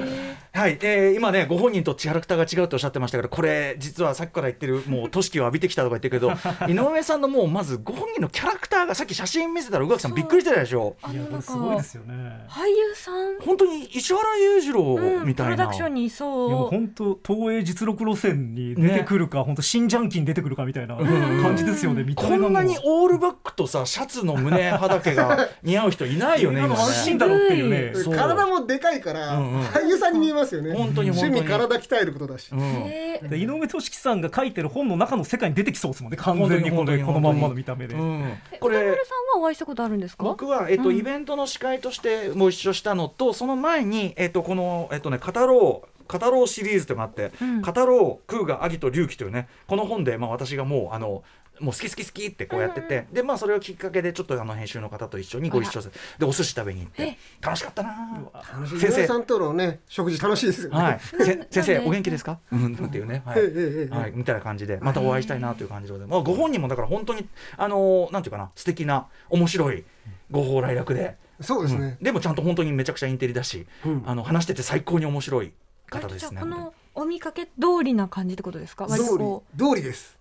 [0.56, 6.33] はい、えー今ね、ご本人とキャラクターが違うとおっしゃってましたけど、これ、実はさっきから言ってる、もう、都市を浴びてきたとか言ってるけど、
[6.66, 10.96] 井上さんのもう、まず、ご本人のキャラクターが、さっき写真見せたら、宇垣さんびっくりしてたでしょ？
[11.12, 12.14] いやこれすごいですよね。
[12.48, 15.52] 俳優さん本当に石原裕次郎うんみたいな。
[15.57, 22.07] プロダクションにいそういやもう本当東映実録路線に出てくるか、本当新ジャンキーに出てくるかみたいな感じですよね。
[22.14, 27.18] こんなにオールバックとさ、シャツの胸はだけが似合う人いないよね、今今の安心ね。
[27.18, 27.92] だろっていうね。
[27.94, 30.74] そう体もでかいからうんうん俳優さんに見えますよね。
[30.74, 31.40] 本当に本当に。
[31.40, 32.48] 趣味体鍛えることだし。
[32.52, 32.61] うん。
[32.61, 33.28] えー。
[33.28, 36.18] で井上俊樹さんが書いてる本の中の世界に出てきそうですもんね。
[36.18, 38.22] 完全にこのこのまんまの見た目で、うん。
[38.52, 40.22] えこれ歌丸さんはお会いしたことあるんですか？
[40.22, 40.96] 僕は、えっとうん。
[40.96, 47.62] イベントの司会としても一緒したのとその前に、えっと、この、えっとね、語ろう語ろうシリーズというのがあって、うん。
[47.62, 51.24] 語ろう空がアギと龍騎というねこの本で、まあ、私がもうあの
[51.61, 57.03] もう好き好き好きってこうやってて、でまあそれをきっかけでちょっとあの編集の方と一緒にご一緒するでお寿司食べに行って。
[57.03, 57.19] え？
[57.40, 58.21] 楽しかったな
[58.64, 59.01] 井先生。
[59.03, 62.38] 上さんとのね食事楽しいですよね、はい、せ 先生お元気ですか？
[62.53, 63.40] うんっていうね、はい。
[63.88, 64.79] はい、みたいな感じで。
[64.81, 69.85] またお会いしたいなという感じで、まあご本人もだから本当にあのーなんていうかな素敵な面白い
[70.31, 71.97] ご放来楽で、そうですね。
[71.99, 74.03] うん、でもちゃんと本当にめちゃくちゃインテリだし、うん。
[74.07, 75.53] あの話してて最高に面白い
[75.88, 76.29] 方ですね。
[76.33, 78.87] じゃあこのお見かけ通りな感じってことですか？
[78.87, 80.15] 通こり通りです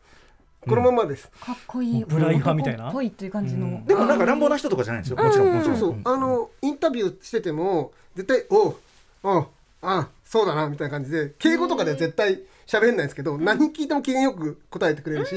[0.68, 2.06] このままです、うかっこいい。
[2.06, 2.78] ブライ派みたい。
[2.78, 3.86] なぽいっていう感じの、うん。
[3.86, 5.24] でもなんか乱暴な人とかじゃないんですよ。
[5.24, 5.78] もちろんもちろん。
[5.78, 8.76] そうそう、あのインタビューしてても絶対「おう
[9.24, 9.48] おう
[9.82, 15.36] あそうだな」みたいな感じで敬語とかでは絶対喋んないんですけど、何聞いても機嫌よく答えてくれるし、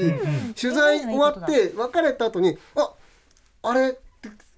[0.59, 2.91] 取材終わって別れた後に「あ
[3.61, 3.97] あれ?」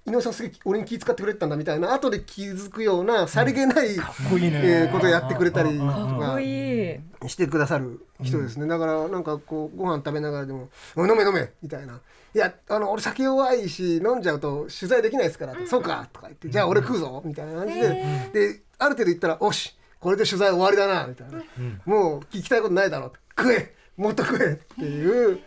[0.04, 12.00] 井上さんすげえ俺に気遣ってくれてたんだみたいな後で気づくようなさりげない、えーことをやってくれたりとかしてくださる人ですね、だからなんかこうご飯食べながらでも「おい飲め飲め」みたいな
[12.34, 17.88] 「いやあの俺酒弱いし飲んじゃうと取材できないですから」そうか」とか言って「じゃあ俺食うぞ」みたいな感じで、
[18.32, 21.42] である程度言ったら「おしこれで取材終わりだな」みたいな、
[21.84, 25.40] もう聞きたいことないだろう」食えもっと食え」っていう、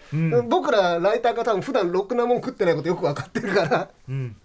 [0.50, 3.89] 僕らライターが多分普段ろくなもん食ってないことよく分かってるから。
[4.08, 4.36] うん。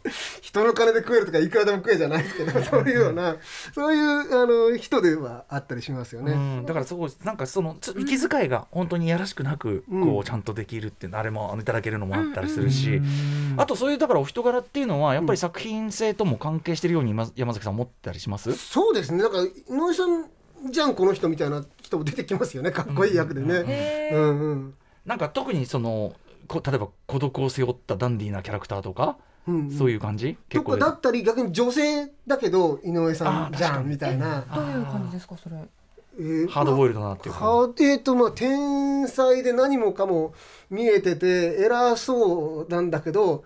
[0.41, 3.37] 人の金で食えるとかいくらでも食えじゃないですけどそういうような
[3.75, 6.33] そういうあの人ではあったりしますよね。
[6.33, 10.05] うん、だからそうなんかそのつ息遣いが本当にやらしくなくうん。
[10.05, 19.23] こうちゃんとできるってあれもあのいただけるのもあったりするし、うんあとそういうだからお人柄っていうのはやっぱり作品性とも関係してるように今山崎さん思ったりします、そうですね。
[19.23, 20.27] なんか井上さん
[20.71, 22.71] じゃんこの人みたいな人も出てきますよね。
[22.71, 24.11] かっこいい役でね。
[24.13, 24.75] うんうん
[25.07, 26.15] なんか特にその
[26.47, 29.17] こ例えば孤独を背負ったダンディーなキャラクターとか、
[29.49, 29.71] うんうん。
[29.71, 30.37] そういう感じ？
[30.51, 34.45] とかだったり逆に女性だけど井上さんじゃんみたいな。
[34.55, 35.57] どういう感じですかそれ？
[36.19, 40.35] えーハードボイルドなっていうか、はえーとまあ、天才で何もかも
[40.69, 43.45] 見えてて偉そうなんだけど、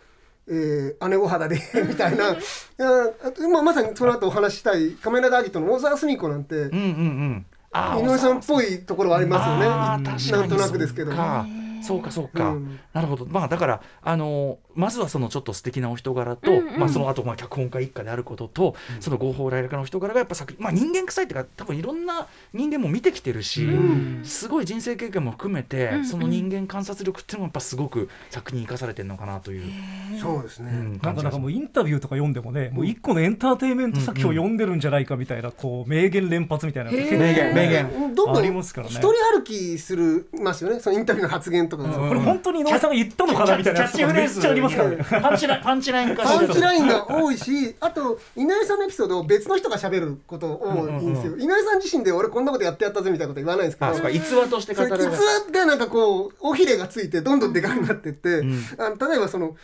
[0.48, 2.33] えー姉御肌で みたいな。
[2.33, 2.37] い
[2.78, 9.66] やまあ、まさにその後お話ししたいカメラダーギットの大沢澄子なんて、うんうんうん井上さんっぽいところはありますよね。
[9.66, 11.46] なんとなくですけどそうか
[11.82, 12.78] そうかそうか、うん。
[12.92, 13.26] なるほど。
[13.26, 16.78] まあだからあのまずはそのちょっと素敵なお人柄と、うんうん。
[16.78, 24.22] まあその後まあ脚本家一家であることと、その合法来楽の人柄がやっぱ作品まあ人間臭いっていうか多分いろんな人間も見てきてるし、ん。
[24.24, 26.06] すごい人生経験も含めて、うんうん。
[26.06, 29.72] その人間観察力っていうのもやっぱすごく作品に生かされてるのかなという、
[30.20, 37.54] そうですね、うん、なんかなんかもうインタビューとか読んでもね、もう一個のエンターテインメント作品を読んでるんじゃないかみたいな、こう名言連発みたいな名言。
[37.54, 38.92] 名言どんどんありますからね。
[38.92, 40.80] 一人歩きするますよね。
[40.80, 41.84] そのインタビューの発言とか。
[41.84, 44.96] が、これ本当に井上さんが言ったのかなみたいなやつとかめっちゃありますからね。
[45.22, 54.88] パンチラパンチライン化パンチラインが多いしあと井上さんのエピソードを別の人が喋ること多いんですよ、井上さん自身で俺こんなことやってやったぜみたいなこと言わないんですけどあそうか逸話として語る。
[54.88, 58.55] 逸話がなんかこう尾ひれがついてどんどんでかくなってって、ん。
[58.79, 59.57] あの例えばその、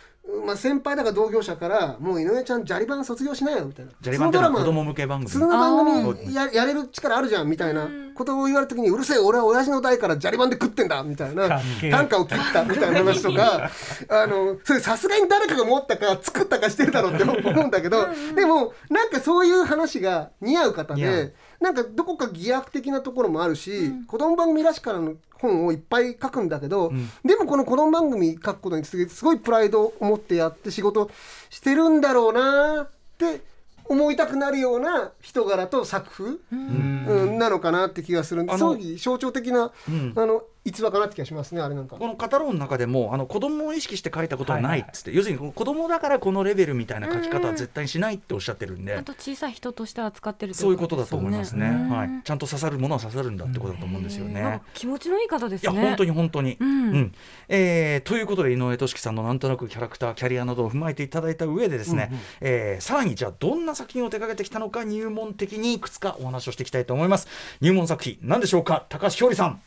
[0.45, 3.91] まあ、先輩だか同業者から「もう井上ちゃんジャリバン卒業しなよ」みたいな。
[4.01, 5.29] ジャリバンってのは子そのドラマ供向け番組。
[5.31, 7.87] その番組ややれる力あるじゃんみたいな。
[8.13, 11.61] ことを言われた時に「うるせえ俺は親父の代からジャリバンで食ってんだ」みたいな。
[11.89, 13.69] 短歌を切ったみたいな話とか。
[14.09, 26.91] あのそれさすがに誰かが持ったか作ったかしてるだろうって思うんだけどでもなんかそういう話が似合う方でなんかどこか偽悪的なところもあるし、子供番組らしからの本をいっぱい書くんだけど、
[27.23, 31.11] でもこの子供番組書くことにすごいプライドを持ってやって仕事
[31.49, 33.41] してるんだろうなって
[33.85, 37.37] 思いたくなるような人柄と作風、うん。
[37.37, 40.13] なのかなって気がするんであの葬儀象徴的な、ん。
[40.15, 41.95] あの逸話かなって気がしますねあれなんか。
[41.95, 51.89] この語ろうの中でもあの子供を意識して書いたことはないっつって、要するに子供だからこのレベルみたいな書き方は絶対にしないっておっしゃってるんで、あと小さい人として扱ってるそういうことだと思いますね、うん。
[51.89, 54.61] はい、ちゃんと刺さるものは刺さるんだってことだと思うんですよね。
[54.73, 55.73] 気持ちのいい方ですね。
[55.73, 57.13] いや本当に本当に、うん。
[57.49, 67.27] えーということで井上俊樹さんのなんとなくキャラクターキャリアなどを踏まえていただいた上でですね、えーさらにじゃあどんな作品を手掛けてきたのか入門的にいくつかお話をしていきたいと思います。
[67.61, 68.85] 入門作品何でしょうか？
[68.89, 69.61] 高橋ひょうりさん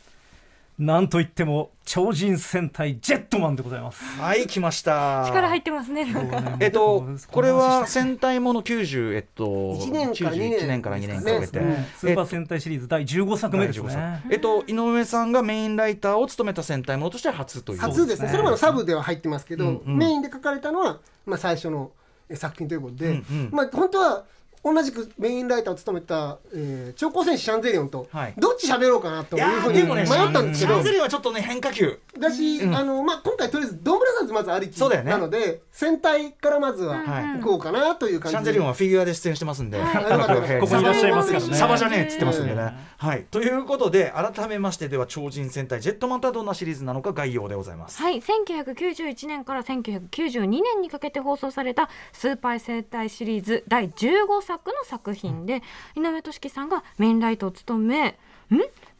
[0.77, 4.03] なんといっても超人戦隊ジェットマンでございます。
[4.19, 5.23] はい来ました。
[5.25, 6.57] 力入ってますねなんか。
[6.59, 11.59] えっとこれは戦戦隊もの90えっと1年から2年91年から2年かけて、
[11.97, 14.23] スーパー戦隊シリーズ第15作目ですね。
[14.29, 17.79] えっと井上さんがメインライターを務めた戦隊ものとしては初という。
[17.79, 18.27] 初ですね。
[18.27, 19.97] それまでサブでは入ってますけど、うんうん。
[19.97, 21.91] メインで書かれたのは、まあ、最初の
[22.27, 23.49] え作品ということで、うんうん。
[23.51, 24.25] まあ、本当は
[24.65, 28.33] 同じくメインライターを務めた、えー、超高戦士シャンゼリオンと、はい。
[28.35, 31.99] どっち喋ろうかなといいうふうに迷ったんですけど、シャンゼリオンはちょっとね変化球。
[32.19, 32.75] だし、うん。
[32.75, 35.11] あのまあ、今回とりあえずドンブラザーズまずありきそうだよね。
[35.11, 40.59] なので、戦隊からまずははい行こうかなという感じで、シャンゼリオンはフィギュアで出演してますんで、はい。
[40.59, 41.55] ここにいらっしゃいますからね。
[41.55, 42.61] サバじゃねえっつってますんでね。
[42.61, 48.01] うんはい、ということで改めましてでは超人戦隊ジェットマンとはどんなシリーズなのか概要でございます。
[48.01, 55.61] はい、1991年から1992年にかけて放送されたスーパー戦隊シリーズ第15作の作品で、
[55.95, 58.15] 井上俊樹さんがメインライトを務めん？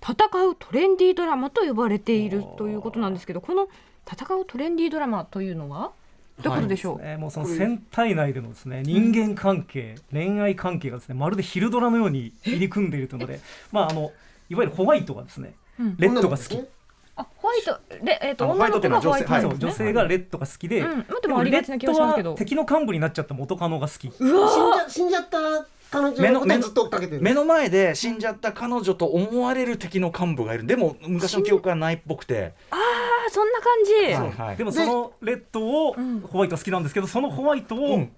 [0.01, 3.67] 戦うトレンディードラマと呼ばれているということなんですけどこの
[4.09, 5.91] 戦うトレンディードラマというのは
[6.41, 13.39] どういうことでしょう、ね、もうその戦隊内でのですね人間関係、恋愛関係がですねまるで昼ドラのように入り組んでいるというので、
[13.71, 14.11] まああの
[14.49, 15.95] いわゆるホワイトがですね、うん。
[15.97, 16.63] レッドが好き、
[17.17, 19.55] あホワイトレ、えー、と女の子がホワイトね。
[19.57, 20.97] 女性がレッドが好きで、うん。
[20.97, 22.29] まあででもありがちな気がしますけど。
[22.29, 24.11] レッドは敵の幹部になっちゃった元カノが好き。
[24.11, 25.39] 死んじゃ死んじゃった
[25.91, 27.21] 彼女のことをずっと追っかけてる。
[27.21, 30.65] 目の前で死んじゃった彼女と思われる敵の幹部がいる。
[30.65, 32.75] でも昔の記憶がないっぽくて、あ
[33.31, 34.57] そんな感じ、はいはい。
[34.57, 38.11] でもそのレッドをうんホワイト好きなんですけどそのホワイトをうん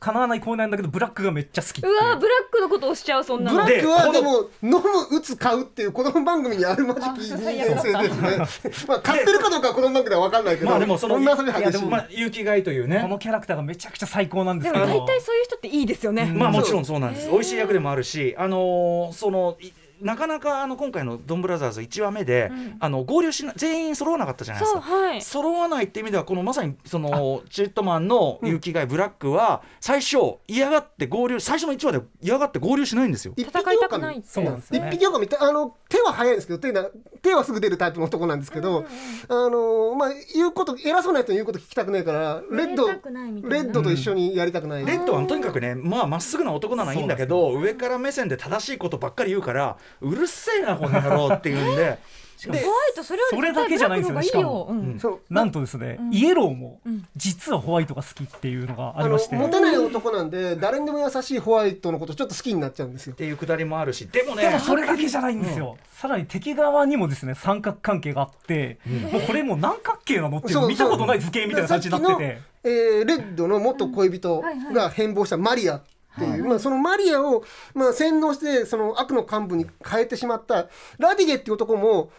[0.00, 1.94] 叶わないコーナーなんだけどブラックがめっちゃ好きってう。
[1.94, 3.64] わブラックのこと押しちゃうそんなの。
[3.64, 8.72] ブラックはででも飲む打つ買うっていう子供番組にあるまじき人間性ですね。
[8.88, 10.70] まあ買ってるかどうかは子供番組では分かんないけど。
[10.70, 11.86] まあでもそのこんな遊び激しい。
[11.86, 13.00] まあ勇気がいというね。
[13.02, 17.30] このキャラクターがめちゃくちゃ最高なんですでもけど大体そういう人っていいですよね、まあもちろんそうなんです。
[17.30, 19.70] 美味しい役でもあるし、あのーそのい
[20.02, 22.76] なかなかあの今回のドンブラザーズ1話目で、ん。
[22.80, 24.80] あの合流しな全員揃わなかったじゃないですか。
[24.80, 25.22] はい。
[25.22, 30.16] 揃わないって意味ではこのまさにそのチェットマンの勇気がいブラックは最初
[30.48, 33.34] 嫌がって合流最初の1話で嫌がって合流しないんですよ。
[33.36, 34.88] 一匹戦いたくないってそうなんですよね。
[34.88, 36.86] 一匹狼ってあの手は早いんですけど手な
[37.22, 38.84] 手はすぐ出るタイプの男なんですけど、
[39.28, 43.56] あのまあ言うこと偉そうな人に言うこと聞きたくないからレッドやりたくないみたいな。
[43.56, 51.98] レッドと一緒にやりたくない、レッドはとにかくねまあまっすぐな男なのはいいんだけど、上から目線で正しいことばっかり言うからうるせえなこの野郎っていうんで。
[52.50, 55.00] でホワイトそれそれだけじゃないんですよね絶対ブラックの方がいいよ、うん。
[55.00, 55.20] そう。
[55.30, 56.12] なんとですね、ん。
[56.12, 57.08] イエローもん。
[57.14, 63.12] 実はホワイトが好きっていうのがありまして、モテない男なんで誰にでも優しいホワイトのことちょっと好きになっちゃうんですよ。
[63.12, 64.08] っていうくだりもあるし。
[64.08, 68.78] でもねでもそれだけじゃないんですよ、さらに敵側にもですね三角関係があって、
[69.12, 72.40] もうこれもう何角形なのっていう見たことない図形みたいな感じになってて。
[72.64, 74.40] えーレッドの元恋人
[74.72, 75.82] が変貌したマリアっ
[76.18, 77.44] ていう、まあ、そのマリアを、
[77.74, 82.10] まあ、洗脳してその悪の幹部に変えてしまったラディゲっていう男も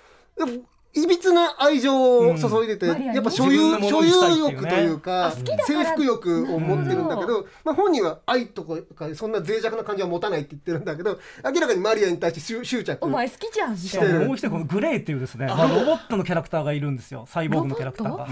[0.96, 5.34] いびつな愛情を注いでて、マリアにやっぱ所有,、自分のも所有欲というか
[5.66, 13.72] 征服欲を持ってるんだけど、まあ、本人は愛とかそんな脆弱な感じは持たないって言ってるんだけど明らかにマリアに対して執執着お前好きじゃん。
[13.72, 17.26] みしたかいなももう一人このグレーっていうですね、まあロボットのキャラクターがいるんですよ。
[17.28, 18.28] サイボーグのキャラクターが。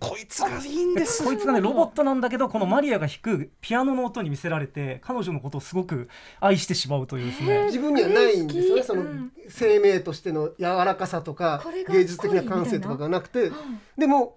[0.00, 6.08] こいつがいいんですこいつがねロボットなんだけどこのマリアが弾くピアノの音に見せられて彼女のことをすごく
[6.40, 7.64] 愛してしまうというですね。
[7.66, 13.50] 自分にはないんですよねそのうん生命としての柔らかさとか芸術的な感性とかがなくて
[13.96, 14.36] でも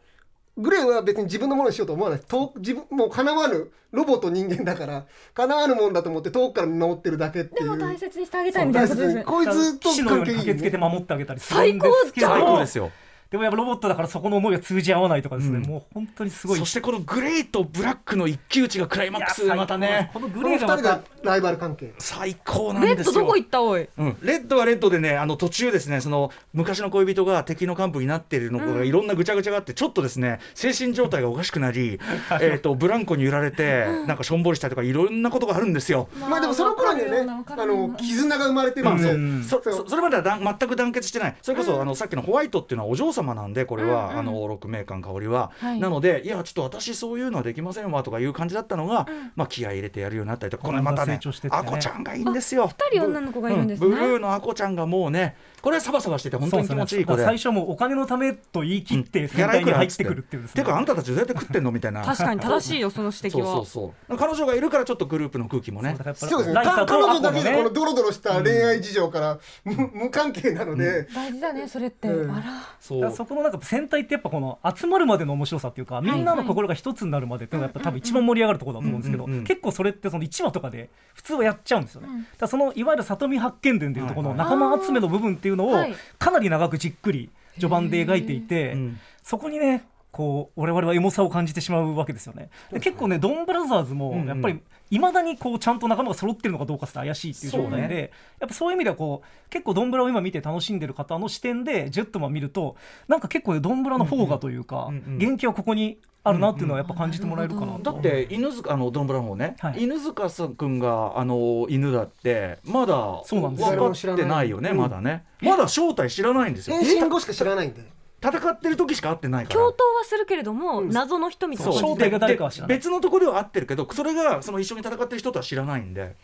[0.57, 2.19] グレーは別に自分のものにしようと思わない。
[2.27, 7.69] 遠く自分もうかなわぬロボと人間だからかなわぬもんだと思って遠くから見守ってるだけっていう。
[7.69, 9.23] でも大切にしてあげたいみたいなことですね。
[9.23, 12.27] こいつと騎士のように関係いい駆けつけてね守ってあげたりするんですけど。
[12.27, 12.91] 最高ですよ
[13.31, 15.63] でもやっぱロボットだからそこの思いが通じ合わないとかですね、うん。
[15.65, 16.59] もう本当にすごい。
[16.59, 20.09] そしてこのグレーとブラックの一騎打ちがクライマックスでまたね。
[20.13, 21.93] このグレーがまたライバル関係。
[21.99, 23.11] 最高なんレですよ。
[23.11, 23.61] ッドどこ行った？
[23.61, 23.87] おい。
[23.97, 31.99] うん、レッドはレッドでねあの途中ですねその昔の恋人が敵の幹部になっているのがいろんなぐちゃぐちゃがあってちょっとですね精神状態がおかしくなり
[32.41, 36.09] えーとブランコに揺られてなんかしょんぼりしたりとかいろんなことがあるんですよ。
[36.27, 39.13] まあでもその頃にはねあの絆が生まれてるんですよ。
[39.13, 39.43] うん。
[39.43, 41.35] そそうそそれまではだん全く団結してない。
[41.41, 45.79] それこそ、あのさっきのホワイトっていうのはお嬢様なんでこれは、あの六名館香織は、はい。
[45.79, 52.67] なのでいやちょっと私そういうのはできませんわとかいう感じだったのが、まあ気合い入れてやるようになったりとかこれまたねあこちゃんがいいんですよ。
[52.67, 53.87] 二人女の子がいるんですね。
[53.87, 57.23] うブルーのあこちゃんがもうねこれはサバサバしてて本当に気持ちいい子で。
[57.23, 60.69] 最初もうお金のためと言い切って戦隊に入ってくるっていうですね、て。
[60.69, 62.03] かあんたたちどうやって食ってんのみたいな。
[62.03, 63.45] 確かに正しいよその指摘は。
[63.45, 64.17] そうそうそう。
[64.17, 65.95] 彼女がいるからちょっとグループの空気もね。
[66.15, 66.61] そうですね。
[66.63, 72.31] 彼女だけがこのドロドロした恋愛事情から無無関係なので、大事だねそれって、うん。
[72.31, 73.11] あら。
[73.11, 79.31] そこのなんか戦隊ってやっぱこの集まるまでの面白さっていうかみんなの心が一つになるまでっていうのがやっぱ多分一番盛り上がるところだと思うんですけどうん。
[79.31, 79.39] うん。
[79.39, 79.43] うん。
[79.45, 82.07] 結構それってその1話とかで普通はやっちゃうんですよね。
[82.09, 82.21] うん。
[82.23, 85.95] だからそのいわゆる里見八犬伝でいうとこのはい仲間集めの部分っていうのをはい。
[86.17, 88.99] かなり長くじっくり序盤で描いていてうん。
[89.23, 92.49] そこにねこう我々はエモさを感じてしまうわけですよね。
[92.71, 102.75] で結構ねドンブラザーズもやっぱりいまだにこうちゃんと仲間が揃ってるのかどうかって怪しいっていう状態で、やっぱそういう意味ではこう結構ドンブラを今見て楽しんでる方の視点でジェットマン見ると
[103.07, 107.91] なんか結構ドンブラの方がというか、元気はここにあるなっていうのはやっぱ感じてもらえるかなと。
[107.93, 109.83] だって犬塚あのドンブラの方ね、はい。
[109.83, 113.93] 犬塚さん君があの犬だってまだそうなんですよ。
[113.93, 114.77] 分かってないよねうん。
[114.77, 115.23] まだね。
[115.41, 116.77] まだ正体知らないんですよ。
[116.77, 117.83] 変身後しか知らないんで
[118.21, 119.55] 戦ってる時しか会ってないから。
[119.55, 121.73] 共闘はするけれども、謎の人みたいな。
[121.73, 122.77] 正体が誰かは知らない。
[122.77, 126.15] で別のところでは会ってるけどそれがその一緒に戦ってる人とは知らないんで。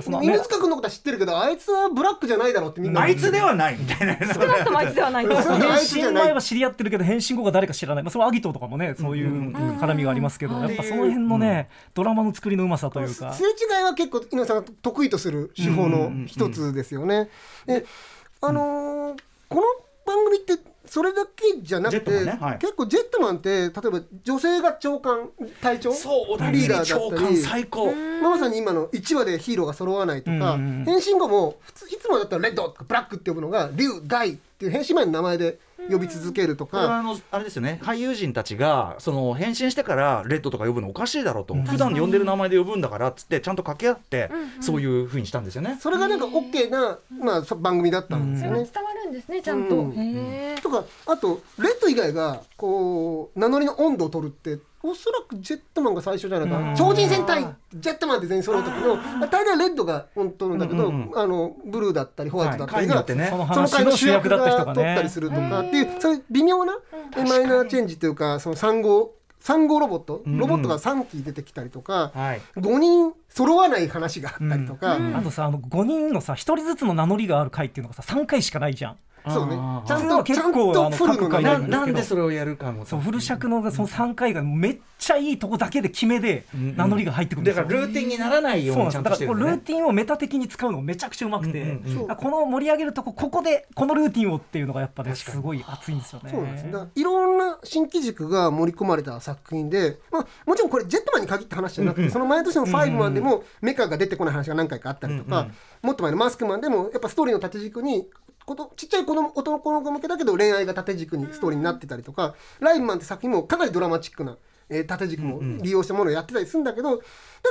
[0.00, 3.02] そのね犬塚君のことは知ってるけどあいつはブラックじゃないだろうってみんな。
[3.02, 4.16] あいつではないみたいな。
[4.34, 5.26] 少なくともあいつではない。
[5.26, 17.28] 変身前は知り合ってるけど変身後が誰か知らない、まあ、そのアギトとかもねそういううん絡みがありますけど、うんやっぱその辺のね、ドラマの作りのうまさというかすれ違いは結構井上さんが得意とする手法の一つですよね。
[17.66, 17.84] で
[18.40, 19.62] あのーこの
[20.04, 20.54] 番組って
[20.86, 22.58] それだけじゃなくて、ねはい。
[22.58, 27.92] 結構ジェットマンって例えば女性が長官隊長そうリーダーだ長官ったり最高。
[28.22, 35.58] まさに今の1話でヒーローが揃わないとか、変身後も普通いつもだったらレッドとかブラックって呼ぶのが竜大っていう変身前の名前で
[35.90, 37.80] 呼び続けるとか、これはあのあれですよね。
[37.82, 45.78] 俳優陣たちがその変身してからレッドとか呼ぶのおかしいだろうと、普段呼んでる名前で呼ぶんだからっつってちゃんと掛け合って、そういうふうにしたんですよね。
[45.80, 48.56] それがなんか OK な、まあ、そ番組だったんですよね。
[48.56, 57.44] それが伝わるんですねちゃんと、とかあとレッド以外がこう名乗りの温度を取るっておそらくジェットマンが最初じゃないか超人戦隊
[57.74, 61.18] ジェットマンって全員揃う時の大体レッドが本当なんだけど、うんうんうん。
[61.18, 63.28] あのブルーだったりホワイトだったりが、はいね。
[63.30, 65.60] その回の主役役がだった人が取ったりねするとか。
[65.60, 66.78] っていうそういう微妙な
[67.16, 70.22] マイナーチェンジというかその3号3号ロボット。
[70.26, 70.38] んうん。
[70.38, 72.40] ロボットが3機出てきたりとか、はい。
[72.56, 78.96] 5人揃わない話があったりとか、あとさあの5人のさ1人ずつの名乗りがある回っていうのがさ3回しかないじゃん
[79.28, 79.56] そうね。
[79.86, 82.86] ちゃんと結構とフルのななんでそれをやるかも。
[82.86, 89.50] そうフル尺のその3回がめっちゃいいとこだけで決めでん名乗りが入ってくるんだですよ、からルーティンにならないようにちゃんとしてるのね。
[89.50, 92.12] ルーティンをメタ的に使うのめちゃくちゃうまくて、うんうんうん。
[92.12, 96.30] あこの盛り上げるとこここでこのルーティンをっていうのがやっぱねすごい熱いんですよね。
[96.30, 96.64] そうなんです。
[96.66, 102.12] だからいろんな新機軸が盛り込まれた作品で、まあ、もちろんこれジェットマンに限った話じゃなくて、うんうん。
[102.12, 105.54] その前年のファイブマンでもメカが出てこない話が何回かあったりとか、うんうん。
[105.82, 108.08] もっと前のマスクマンでもやっぱストーリーの縦軸に
[108.46, 114.38] ことちっちゃい子供男の子向けだけど恋愛が縦軸にストーリーになってたりとか、ライブマンって作品もかなりドラマチックな、
[114.70, 117.02] えー縦軸も利用したものをやってたりするんだけどだ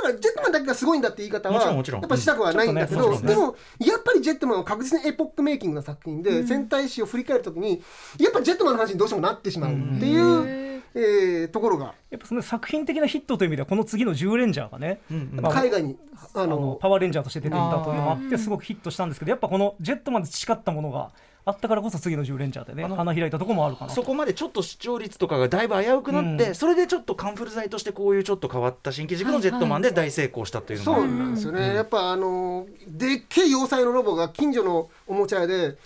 [0.02, 2.00] からジェットマンだけがすごいんだって言い方はもちろんもちろん。
[2.00, 7.82] やっぱしたくはないんだけど、でもやっぱりジェットマンは確実にエポックメイキングな作品で、戦隊史を振り返るときに
[8.18, 10.65] やっぱジェットマンの話にどうしてもなってしまうっていう、
[10.96, 11.94] えーところが。
[12.10, 15.00] やっぱその作品的なヒットという意味ではこの次の「10レンジャー」がね、
[15.32, 15.96] まあ海外に
[16.34, 21.10] ああののパワーレンジャーとして出ていたというのもあってすごくヒットしたんですけどやっぱこのジェットマンで培ったものが
[21.44, 23.94] あったからこそ次の10レンジャーでね花開いたところもあるかなと。
[23.94, 26.54] そこまでちょっと視聴率とかがだいぶ危うくなって、うん。
[26.54, 35.76] それでちょっとカンフル剤としてこういうちょっと変わった新規軸のジェットマンで大成功したというのが、そうなんですよね、やっぱあのでっけえ要塞のロボが近所のおもちゃ屋で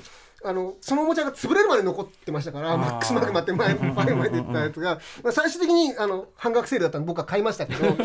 [0.42, 7.87] あのそのおもちゃが潰れるまで残ってましたからマックスマグマって前 前まで言ったやつが、まあ、最終的にあの半額セールだったんで僕は買いましたけど。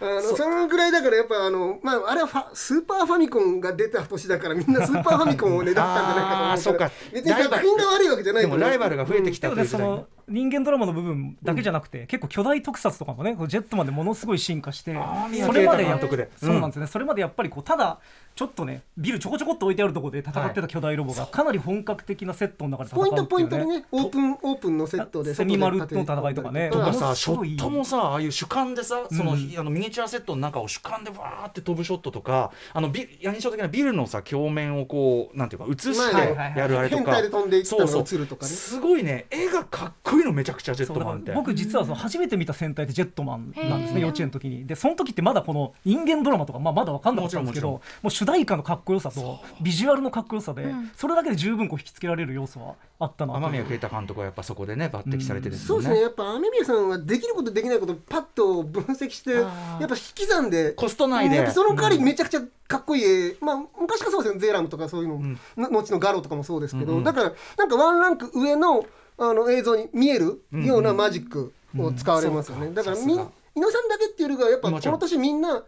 [0.00, 6.90] あのそのぐらいだからやっぱあの、まあ、あれはファスーパーファミコンが出た年だからみんなスーパーファミコンをねだったんじゃないかと思うそうか。
[7.12, 14.96] 別に作品が悪いわけじゃないでもライバルが増えてきたいう時代にの人間ドラマの部分だけじゃなくて、結構巨大特撮とかもねジェットマンでものすごい進化して
[15.44, 16.30] それまでや啓太監督で。
[16.36, 17.98] そうなんですよね、それまでやっぱりこうただ
[18.34, 26.80] ちょっとねビルちょこちょこっと置いてあるところで戦ってた巨大ロボがかなり本格的なセットの中で戦うポイントポイントにねオープンオープンのセットでセミマルの戦いとかねと。
[26.80, 37.02] かさショットもさああいう主観でさその、うんあのミニチュアセットの中を主観でわーって飛ぶショットとかあのビ印象的なビルのさ鏡面をこうなんていうか映してはいはいはいやるあれとか。
[37.04, 38.18] 変態で飛んでいったのがそうそう。
[38.18, 38.52] 映るとかね。
[38.52, 39.26] すごいね。
[39.30, 41.30] 絵がかっこいいのめちゃくちゃジェットマンって。
[41.30, 44.66] ら僕実はその初めて見た戦隊ってジェットマンなんですね幼稚園の時に。
[44.66, 47.72] でその時ってまだこの人間ドラマとか、まあ、まだ分かんなかったんですけども
[48.02, 55.84] もう主題歌のかっこよさとビジュアルのかっこよさで、それだけで十分こう引きつけられる要素はあったなと天宮啓太監督はやっぱそこでね抜擢されてですよね。
[55.84, 56.00] そうですね。
[56.02, 59.40] やっぱ雨宮さんはできることできないことをパッと分析してや
[59.84, 61.36] っぱ引き算でコスト内で。
[61.36, 64.40] やっぱその代わりめちゃくちゃかっこいい絵、まあ昔からそうですよね。
[64.40, 67.04] ゼーラムとかそういうの、の後のガロとかもそうですけど、うんうん。
[67.04, 68.84] だからなんかワンランク上の
[69.18, 73.30] あの映像に見えるようなマジックを使われますよね、だからみ井さすが。
[73.56, 75.62] 上さんだけっていうよりかはやっぱこの年みんな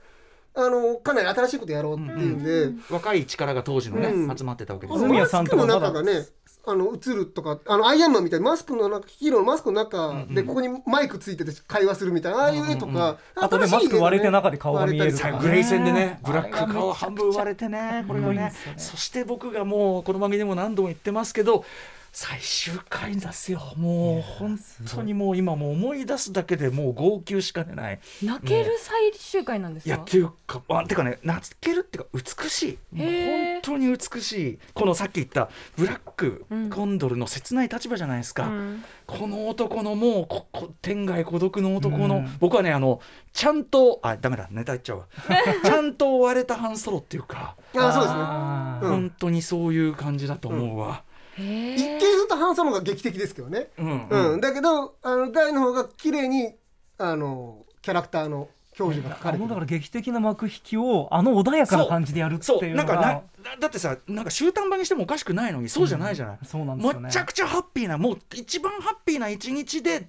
[0.58, 4.36] あのかなり新しいことやろうっていうんで、若い力が当時のね、うん。
[4.36, 5.06] 集まってたわけですよ。
[5.06, 6.26] ね宮さんマスクの中がね
[6.68, 15.44] あの映るとかあのアイアンマンみたいにマスクの中ヒーローのマスクの中でここにマイクついてて会話するみたいなああいう絵とか、あとね新しい絵がマスク割れて中で顔が見える割れたりとか。
[15.44, 18.34] グレイ戦でねブラック顔半分割れてねこれがね。
[18.34, 18.52] ね。
[18.78, 21.64] そして僕がもうこの番組でも何度も言ってますけど
[22.12, 23.60] 最終回ですよ。
[23.76, 28.00] もう本当にもう今もう思い出すだけでもう号泣しかねない。
[28.22, 29.94] 泣ける最終回なんですか？
[29.94, 32.78] いやっていうかあてかね泣けるっていうか美しい。
[32.96, 34.58] 本当に美しい。
[34.72, 36.70] このさっき言ったブラックうん。
[36.70, 38.84] コンドルの切ない立場じゃないですか、うん。
[39.06, 42.36] この男のもうここ天涯孤独の男の、うん。
[42.40, 43.00] 僕はねあの
[43.32, 45.06] ちゃんとあダメだネタ言っちゃうわ。
[45.62, 48.20] ちゃんと追われたハンソロっていうか、あそうですね。
[48.20, 48.90] あーうん。
[48.92, 51.05] 本当にそういう感じだと思うわ、へ
[51.36, 54.40] 一見するとハンソロが劇的ですけどね、うんうん。
[54.40, 56.54] だけどあのダイの方が綺麗に
[56.98, 59.42] あのキャラクターの表情が描かあれてる。
[59.44, 62.94] のだから劇的な幕引きをあの穏やかな感じでやるっていうのが。
[62.94, 67.00] なんかなだだってさなんか終端版にしてもおかしくないのにそうじゃないじゃない、そうなんですよね。
[67.00, 70.08] めちゃくちゃハッピーなもう一番ハッピーな一日で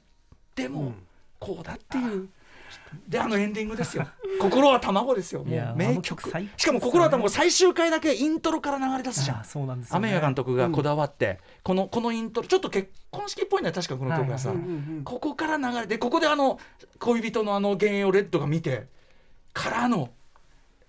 [0.55, 0.93] でも、
[1.39, 2.29] こうだっていう
[3.07, 4.07] であのエンディングですよ。
[4.39, 5.43] 心は卵ですよ。
[5.43, 6.31] もいうや名曲。
[6.57, 9.43] しかも心は卵最終回だけイントロから流れ出すじゃん。
[9.45, 10.07] そうなんですよね。
[10.07, 14.53] 雨宮監督がこだわって、このこのイントロちょっと結婚式っぽいんだよ確かこの曲がさ、
[15.03, 16.59] ここから流れてここであの
[16.99, 18.87] 恋人のあの幻影をレッドが見て
[19.53, 20.09] からの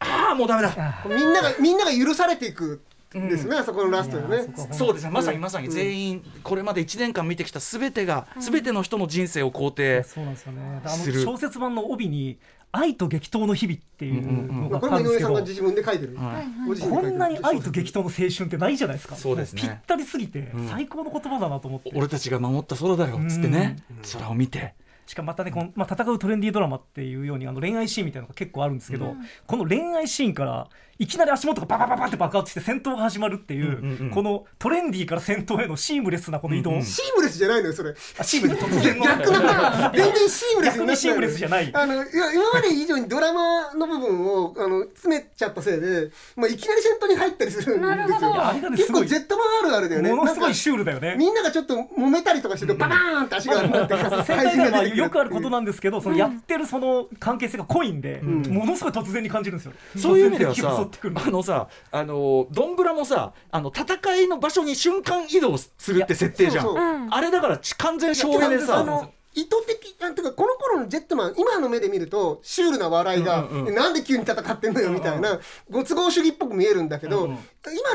[0.01, 0.75] ああもうダメだ。
[0.77, 2.81] あみんながみんなが許されていくん
[3.13, 4.47] ですね、あそこのラストでね。
[4.73, 5.11] そうですね。
[5.11, 10.83] まさにまさに全員これまで1年間見てきた全てが全ての人の人生を肯定、そうなんですよね。
[10.85, 11.25] あする。
[11.25, 12.39] の小説版の帯に
[12.71, 19.17] 「愛と激闘の日々」っていうのがまあ、これも井上さんが自分で書いてる、こんなに愛と激闘の青春ってないじゃないですか。
[19.17, 19.63] そうですね。
[19.63, 20.69] もぴったりすぎてん。
[20.69, 23.77] 最高の言葉だなと思って、俺たちが守った空だよっつってね、
[24.13, 24.75] 空を見て。
[25.07, 29.17] しかもまたねこの、まあ、戦うトレンディードラマっていうようにあの恋愛シーンみたいなのが結構あるんですけど、
[29.47, 30.69] この恋愛シーンから
[30.99, 36.83] いきなり足元がババババって爆発して戦闘が始まるっていう,、うんうんうんこのトレンディーから戦闘へのシームレスなこの移動、うんうん。
[36.83, 37.95] シームレスじゃないのよそれ。
[38.19, 39.05] あシームレス突然の。
[39.07, 41.71] 逆だから全然シームレスになってない逆にシームレスじゃない。
[41.73, 48.15] あのいや今まで以上にドラマの部分をあの詰めちゃったせいで、まあ、いきなり戦闘に入ったりするんなるほど。
[48.15, 50.11] ですよあれがね結構ジェットマンあるあるだよね。
[50.15, 51.15] ものすごいシュールだよね。
[51.19, 58.43] みんながちょっと揉めたりとかしてるとババーンって足が上がって戦隊ではよくあることななんですけど、そのやってるその関係性が濃いんで、ん。
[58.53, 59.73] ものすごい突然に感じるんですよ。
[59.97, 66.65] そういう意味ではさってくるあのさあのドンブラもさあの戦いの場所に瞬間移動するって設定じゃん。
[66.65, 66.85] そうそう。
[66.85, 67.15] うん。
[67.15, 68.83] あれだからち完全省エネさ。
[68.83, 73.75] の意図的なんていうかこの頃のジェットマン今の目で見るとシュールな笑いが、うんうんうん。
[73.75, 75.39] なんで急に戦ってんのよみたいな、
[75.71, 77.39] ご都合主義っぽく見えるんだけど、うんうん。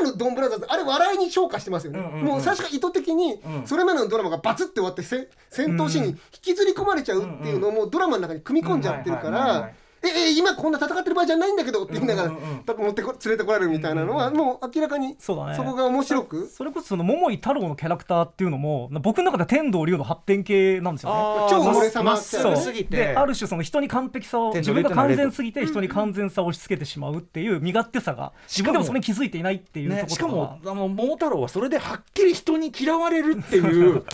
[0.00, 2.24] のドンブラザーズあれ笑いに昇華してますよね、うんうんうん。
[2.24, 3.66] もう最初から意図的に、うん。
[3.66, 9.83] それまでのドラマがバツって終わってせ戦闘シーンに引きずり込まれちゃうっていうのをもうドラマの中に組み込んじゃってるからい。
[10.10, 12.64] ええ今こんな戦ってる場合じゃないんだけどって言いながら、うんうんうん。
[12.64, 16.48] 多分持ってこ連れてこられるみたいなのは、もう明らかにそうだねこが面白く。
[16.48, 21.46] それこそその桃井太郎のキャラクターっていうのも僕の中では天童龍の発展系なんですよね。
[21.50, 22.96] 超俺様まっすぎて。
[22.96, 33.64] である種その人に完璧さを自分が完全すぎて人に完全さを押し付けてしまうっていう身勝手さが自分でもそれに気づいていないっていうところね、しかもあの桃太郎はそれではっきり人に嫌われるっていう。
[33.64, 34.04] 嫌われる、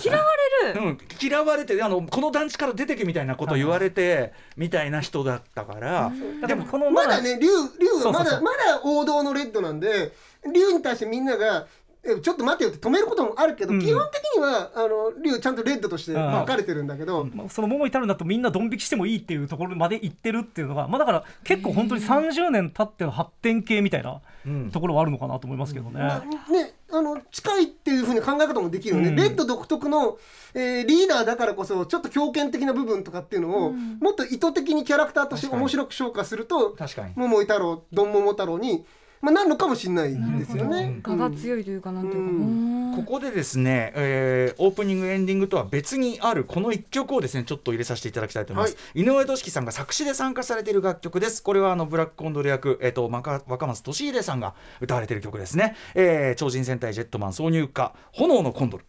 [0.77, 6.13] うん、嫌われてあのこの団地から出てけみたいなこと言われてみたいな人だったから、
[6.47, 7.71] でもこのまだね竜竜はまだ
[8.03, 8.43] そうそうそう。
[8.43, 10.13] まだ王道のレッドなんで
[10.45, 11.67] 竜に対してみんなが
[12.03, 13.81] えちょっと待てよって止めることもあるけど、うん。
[13.81, 16.33] 基本的にはあの竜ちゃんとレッドとしてうん。
[16.33, 24.71] 分かれてるんだけど、まあその桃井太郎だとみんなドン引きしてもいいっていうところまで行ってるっていうのが、まあ、だから結構本当に30年経っての発展系みたいなうん。
[24.71, 26.01] ところはあるのかなと思いますけどね。
[26.01, 29.16] まあねあの近いっていうふうに考え方もできるよね、うん。
[29.16, 30.18] レッド独特の、
[30.55, 37.12] えーリーダーだからこそちょっと強権的な部分とかっていうのを、もっと意図的にキャラクターとして面白く消化すると確かに。
[37.16, 38.84] 桃井太郎ドン桃太郎に、
[39.21, 41.01] まあ、なるのかもしれないですよね。
[41.05, 42.93] 我が強いというかなんていうか、うん。
[42.93, 42.97] うん。
[42.97, 51.43] ここでですね、えーオープニングエンディングとは別にあるこの一曲をですねちょっと入れさせていただきたいと思います、井上俊樹さんが作詞で参加されている楽曲です。
[51.43, 58.85] これはあのブラックコンドル役、えー、と若若松俊秀さんが歌われている曲ですね、えー超人戦隊ジェットマン挿入歌炎のコンドル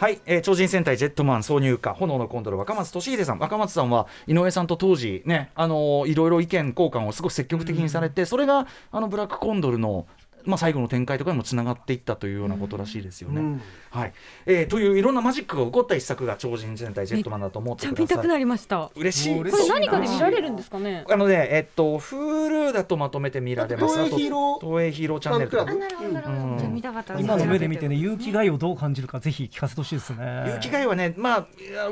[0.00, 3.38] はい、えー超人戦隊ジェットマン挿入歌炎のコンドル若松俊秀さん。
[3.38, 10.06] 若松さんは井上さんと当時ねあのーいろいろ意見交換をすごく積極的にされて、それがあのブラックコンドルの
[10.44, 13.40] まあ、最後の展開とかにもつながっていったというようなことらしいですよね。
[13.40, 13.62] うん。
[13.90, 14.12] はい。
[14.46, 18.04] えーといういろんなマジックが起こった一作が超人戦隊ジェットマンだと思ってください。
[18.04, 18.90] 見たくなりました。
[18.94, 19.36] 嬉しい。
[19.36, 21.04] これ何かで見られるんですかね？
[21.10, 24.04] あのねえっと Hulu だとまとめて見られます。
[24.04, 26.58] 東映ヒーロー東映ヒーローチャンネルあなるほどなるほど、うん。
[26.58, 27.14] じゃあ見たかった。
[27.14, 30.52] ら今の目で見てね有機害をどう感じるかぜひ聞かせてほしいですね。
[30.54, 31.46] 有機害はね、まあ、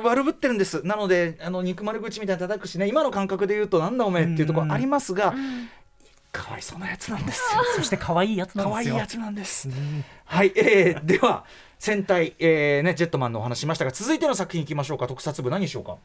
[0.04, 0.86] 悪ぶってるんです。
[0.86, 5.34] なので、あの憎まれ口みたいに叩くしね、今の感覚で言うと、なんだおめえっていうところありますが、
[6.32, 7.62] かわいそうなやつなんですよ。
[7.76, 8.72] そして可愛いやつなんですよ。
[8.72, 9.68] 可愛いやつなんです。
[10.24, 11.44] はい、えー、では、
[11.78, 15.06] 戦隊、えーね、ジェットマンのお話しましたが、続いての作品いきましょうか。
[15.06, 15.96] 特撮部何しようか。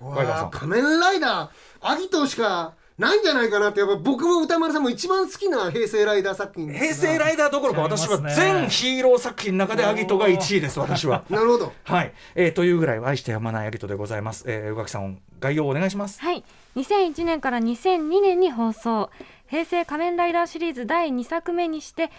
[0.00, 10.78] わワイガーさんあ仮面ライダーアギトしかないんじゃないかなってやっぱ僕も歌丸さんも一番好きな平成ライダー作品です平成ライダーどころか、私は全ヒーロー作品の中でアギトが1位です。
[10.80, 11.24] 私は。
[11.30, 14.44] なるほどはい、えー、というぐらい愛してやまないアギトでございます。
[14.46, 16.20] えー、宇垣さん、概要をお願いします。
[16.20, 16.42] はい
[16.76, 19.10] 2001年から2002年に放送
[19.46, 22.10] 平成仮面ライダーシリーズ第2作目にして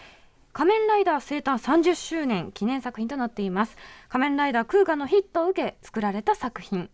[0.51, 3.78] 仮面ライダー生誕30周年記念作品となっています
[4.09, 6.89] 仮面ライダークウガのヒットを受け作られた作品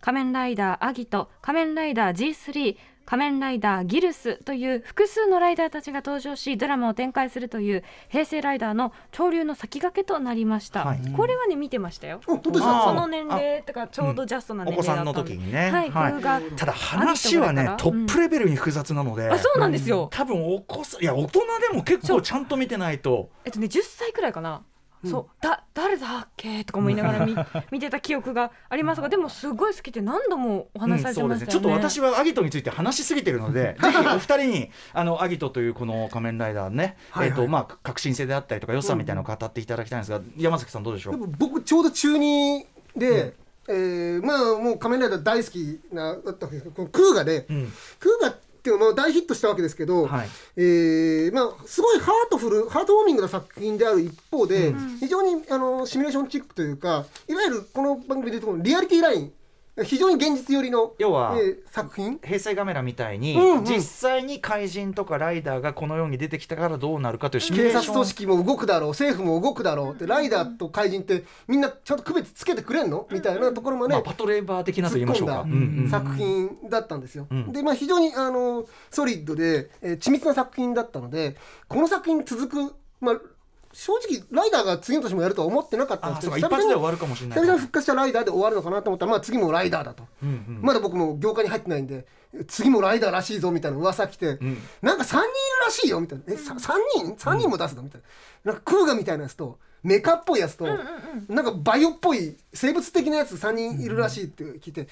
[0.00, 2.76] 仮面ライダーアギト仮面ライダー G3
[3.06, 11.00] 仮面ライダーギルスという複数のライダーたちが登場しドラマを展開するという平成ライダーの潮流の先駆けとなりました、はい。
[11.16, 12.20] これはね見てましたよ。
[12.26, 12.36] そ
[12.94, 15.70] の年齢とかちょうどジャストなお子さんの年齢だったんで時にね。
[15.70, 16.42] はい、はい。
[16.56, 21.40] ただ話はねトップレベルに複雑なので、あそうなんですよ、多分お子さんいや大人
[21.70, 23.30] でも結構ちゃんと見てないと。
[23.44, 24.62] えっとね10歳くらいかな、
[25.04, 27.36] そうだ誰だっけとか思いながら見
[27.70, 37.28] 見てた記憶がありますがでもすごい好きで何度もお話しされてましたよね,、ちょっと私はアギトについて話しすぎてるのでぜひお二人にあのアギトというこの仮面ライダーね、はいはい。
[37.28, 41.12] えっ、とまあ革新性であったりとか良さみたいなのを語っていただきたいんですが、山崎さんどうでしょう？
[41.12, 42.64] でも僕ちょうど中2
[42.96, 43.34] で、
[43.68, 47.72] えーまあもう仮面ライダー大好きなだったわけですけどこのクーガで、うん。
[47.98, 50.28] クーガっていうのも大ヒットしたわけですけど、はい。
[50.56, 59.32] えーまあ、すごいハートフルハートウォーミングな作品である一方で、非常にあのシミュレーションチックというかいわゆるこの番組でいうとリアリティライン
[59.84, 62.18] 非常に現実寄りの、要はえー作品？
[62.24, 63.64] 平成ガメラみたいに、うんうん。
[63.64, 67.94] 実際に怪人とかライダーがこの世に出てきたからどうなるかというシミュレ警ーション。
[67.94, 73.06] 察組織も動くだろう政府も動くだろうってライダーと怪人ってみんなちゃんと区別つけてくれんの？
[73.12, 75.46] みたいなところまでまあ、パトレーバー的なと言いましょうか。
[75.90, 77.26] 作品だったんですよ。
[77.30, 77.52] うん。
[77.52, 81.36] で、まあ、非常にあのソリッドで、えー緻密な作品だったので
[81.68, 83.20] この作品続く、まあ、
[83.76, 90.60] 正直ライダーが次の年もやるとは思ってなかったんですけど一発で終わるかもしれない久々に復活したライダーで終わるのかなと思ったら、まあ、次もライダーだと、うんうん。
[90.62, 92.06] まだ僕も業界に入ってないんで
[92.48, 94.58] 次もライダーらしいぞみたいな噂来て、ん。
[94.80, 95.28] なんか3人いる
[95.66, 96.24] らしいよみたいな。
[96.28, 96.58] えさ3
[96.96, 98.00] 人 ?3 人も出すのみたい
[98.44, 98.52] な。
[98.52, 100.66] なんかクーガみたいなやつとメカっぽいやつと、
[101.28, 104.88] なんかバイオっぽい生物的なやつ3人いるらしいって聞いて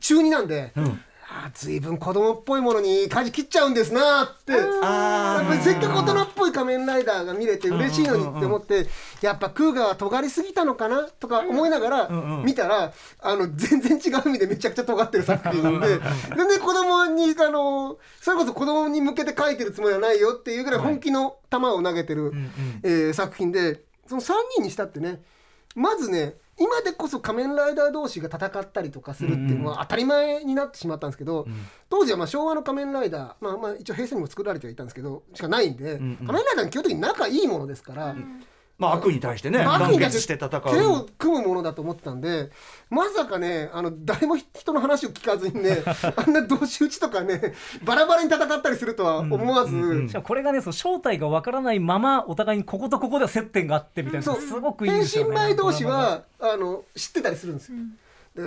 [0.00, 0.80] 中2なんで、あ
[1.26, 4.52] あ随分子供っぽいものに舵切っちゃうんですなーって。
[4.82, 8.86] あやっぱりせっかく大人っぽい仮面ライダーが見れて嬉しいのにって思って
[9.20, 12.08] やっぱクーガは尖りすぎたのかなとか思いながら
[12.44, 15.98] 見たらあの全然違う意味でめちゃくちゃ尖ってる作品なんで
[16.36, 22.32] 全然子供にあのそれこそ子供に向けて描いてるつもりはないよっていうぐらい本気の球を投げてる、
[22.82, 25.22] えー作品でその3人にしたってね
[25.74, 31.46] まずね今でこそ仮面ライダー同士が戦ったりとかするっていうのは当たり前になってしまったんですけど、
[31.88, 38.14] 当時はまあ昭和の仮面ライダー、まあ、まあ一応平成にも作られてはいたんですけどしかないんで、仮面ライダーに基本的に仲いいものですから。
[38.76, 40.62] まあ、悪に対してね、まあ悪団に対して結して戦う。
[40.74, 42.50] 手を組むものだと思ってたんで
[42.90, 45.82] まさかねあの誰も人の話を聞かずにね
[46.16, 47.54] あんな同士討ちとかね
[47.84, 54.40] バラバラに戦ったりするとは思わず、しかもこれがねその正体がわからないままお互いにこことここでは接点があってみたいなそう。
[54.40, 55.30] すごくいいん変ですよね。
[55.30, 57.78] 身前同士はあの知ってたりするんですよ。
[58.34, 58.42] で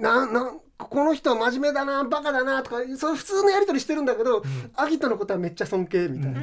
[0.00, 0.52] なな
[0.84, 4.42] この人は真面目だなバカだなとかそういう普通のやり取りしてるんだけど、
[4.76, 6.40] アギトのことはめっちゃ尊敬みたいな。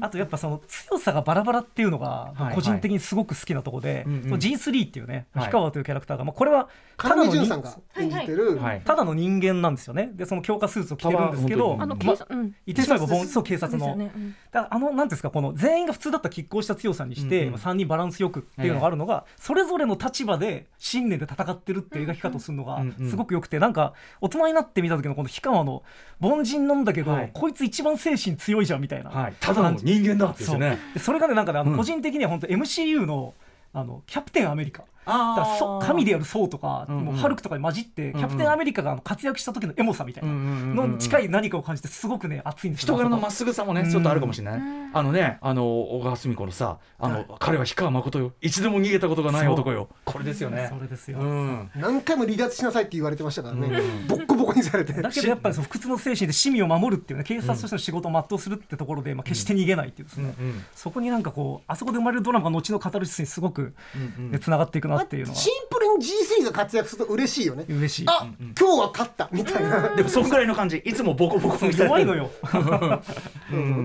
[0.00, 4.22] あとやっぱその強さがバラバラっていうのがはい個人的にすごく好きなところで、うんうん。
[4.22, 5.44] その G3 っていうねはい。
[5.46, 8.80] 氷川というキャラクターが、まあ、これはただ金の人井潤さんが演じてる、はい。
[8.84, 10.10] ただの人間なんですよね。
[10.14, 14.12] でその強化スーツを着てるんですけどあのま警察、うん言ってしまえばボンそう警察の、ね。
[14.14, 14.34] うん。
[14.50, 17.52] だからあのなんていうんですかこの全員が普通だったら拮抗した強さにして、うんうん。
[17.52, 23.10] まあ3人バランスよくっていうのがあるのが、それぞれの立場で信念で戦ってるっていう描き方をするのがうんうん。
[23.10, 25.82] すごくよくてなんか大人になってみた時のこの氷川の
[26.20, 27.30] 凡人なんだけど、はい。
[27.32, 30.60] こいつ一番精神強いじゃんみたいな、はい、ただの人間だってですそう。
[30.60, 30.78] よね。
[30.94, 31.72] でそれがねなんかねあうん。
[31.72, 33.34] の個人的には本当 MCU の
[33.74, 37.04] あのキャプテンアメリカあだからそ神であるソウとか、うんうん。
[37.06, 44.60] もうハルクとかに混じって、キャプテンアメリカが活躍した時のエモさみたいなのに近い何かを感じてすごくね熱いんです人柄のまっっすぐさもね、ちょっとあるかもしれない。
[44.92, 49.88] あのね、あの小川澄子のさ、あの、彼は氷川誠よ、一度も逃げたことがない男よ。
[50.04, 50.70] これですよね。
[50.72, 50.80] そ。
[50.80, 51.70] れですよ、うん。
[51.76, 53.68] 何回も離脱しなさいって言われてましたからね、
[54.08, 54.92] ボッコボコにされて。
[54.92, 63.74] だけどやっぱりその不屈の精神で市民を守るっていうね警察としての仕事を全うするってところで、まあ、決して逃げないっていうですね、うんそこになんかこうあそこで生まれるドラマが後のカタルシスにすごく
[64.20, 65.36] うんつながっていくなっていうのは。
[65.36, 67.64] シンプルに G3 が活躍すると嬉しいよね。
[67.68, 68.06] 嬉しい。
[68.08, 68.28] あ、
[68.58, 71.84] 今日は勝ったみたいな、でもそんぐらいの感じ、いつもボコボコにされてる。
[71.84, 72.14] 弱いの。
[72.16, 72.30] よ。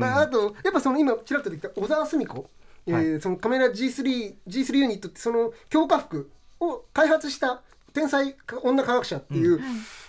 [0.01, 2.49] あとやっぱその今ちらっと出てきた小沢澄子、
[2.87, 7.61] えーそのカメラ G3, G3 ユニットってその強化服を開発した
[7.93, 9.59] 天才女科学者っていう、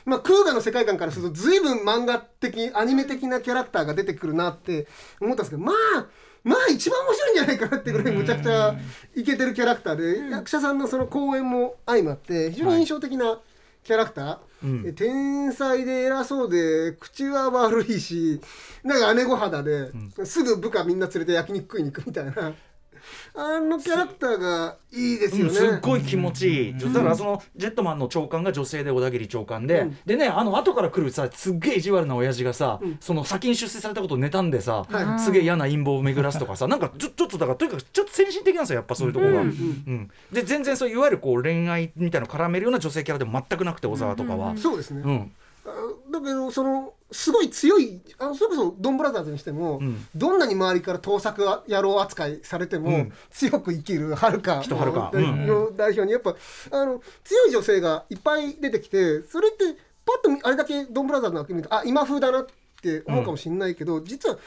[0.06, 4.86] まあ、クーガの世界観からすると随分漫画的アニメ的なキャラクターが出てくるなって
[5.20, 6.06] 思ったんですけどまあ
[6.44, 8.76] まあ一番面白いんじゃないかなってぐらいむちゃくちゃ
[9.16, 13.40] イケてるキャラクターで、役者さんのその講演も相まって非常に印象的な
[13.82, 14.84] キャラクター、うん。
[14.86, 18.40] え天才で偉そうで口は悪いし
[18.82, 19.90] なんか姉御肌で、
[20.24, 22.52] すぐ部下みんな連れて焼肉食いに行くみたいな
[23.34, 25.50] あのキャラクターがいいですよね。
[25.50, 29.98] うんすっごい気持ちいい、だからそのジェットマンの長官が女性で小田切長官で、うん。
[30.06, 35.20] でねあの後から来るさすっげえ意地悪な親父がさ、その先に出世されたことを妬んでさ、はい。
[35.20, 40.10] すげえ嫌な陰謀を巡らすとかさなんかちょちょっとだからとにかくちょっと先進的なんですよやっぱそういうところが、ううんん。
[40.32, 44.56] で全然そういわゆるこう恋愛みたいなの絡めるような女性キャラでも全くなくて小沢とかは。
[44.56, 45.32] そうですね、うん。
[45.66, 45.70] あ
[46.12, 50.04] だけどそのすごい強いあのそれこそドンブラザーズにしても、うん。
[50.16, 53.12] どんなに周りから盗作野郎扱いされても、うん。
[53.30, 54.62] 強く生きるはるか。
[55.16, 55.76] のうん。
[55.76, 56.34] 代表にやっぱ
[56.72, 62.46] あの強い女性がいっぱい出てきてそれってパッと見あれだけドンブラザーズの見るとあ今風だなっ
[62.82, 64.38] て思うかもしれないけど、実は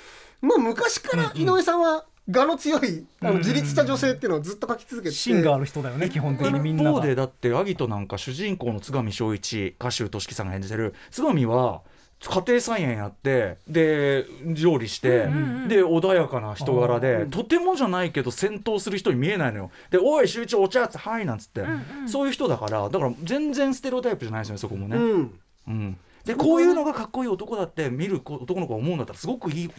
[0.41, 6.89] まあ昔から井上さんは我の強いあの自立した女性っていうのをずっと書き続けてて芯がある人だよね基本的にみんなが。
[6.89, 11.83] 一方でだってアギトなんか主人公の津上正一歌手としきさんが演じてる津上は
[12.19, 15.25] 家庭菜園やってで料理して、
[15.67, 19.71] で穏やかな人柄で、とてもじゃないけど戦闘する人に見えないのよ。
[19.91, 21.63] で「おい集中お茶」っつって「はい」なんつって、
[22.07, 24.97] そういう人だからだから全然ステレオタイプじゃないですよねそこもね。
[24.97, 25.39] うん。
[25.67, 25.97] うん
[26.27, 29.71] でこういうのがかっこいい男だって見る子男の子が思うんだったらすごくいい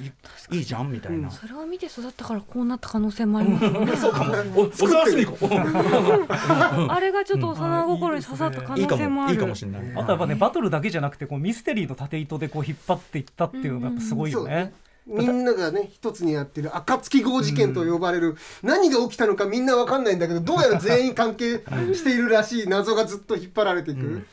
[0.51, 1.31] いいじゃんみたいな。
[1.31, 3.93] それを見て育ったからこうなった可能性もありますよね。
[3.97, 4.33] そうかも。
[6.91, 9.35] あれがちょっと幼心に刺さった可能性もある。
[9.35, 9.83] いいかもしれない。
[9.95, 14.73] あとやっぱねバトルだけじゃなくてこうミステリーの縦糸でこう引っ張っていったっていうのがやっぱすごいよね。
[15.07, 21.63] みんながね一つにやってる暁号事件と呼ばれる、何が起きたのかみんなわかんないんだけどどうやら全員関係
[21.95, 22.67] しているらしい。
[22.67, 24.25] 謎がずっと引っ張られていく、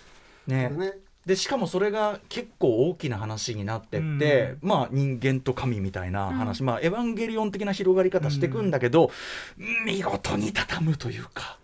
[0.47, 0.70] ね。
[0.70, 9.11] ねでしかもそれが結構大きな話になってって、まあ人間と神みたいな話、まあエヴァンゲリオン的な広がり方していくんだけど、
[9.86, 11.57] 見事に畳むというか。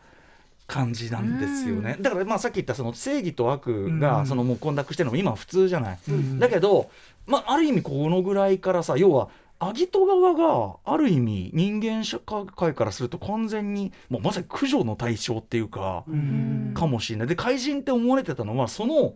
[0.67, 4.25] 感じなんですよね、だからまあさっき言ったその正義と悪うがん。
[4.25, 6.39] そのもう混濁してるのも今は普通じゃない、ん。
[6.39, 6.89] だけど、
[7.27, 9.27] まあ、ある意味このぐらいからさ要は
[9.59, 16.71] アギト側がある意味人間社会からすると完全にもうまさに駆除の対象っていうか、うん。
[16.73, 17.27] かもしれない。
[17.27, 19.15] で怪人って思われてたのはその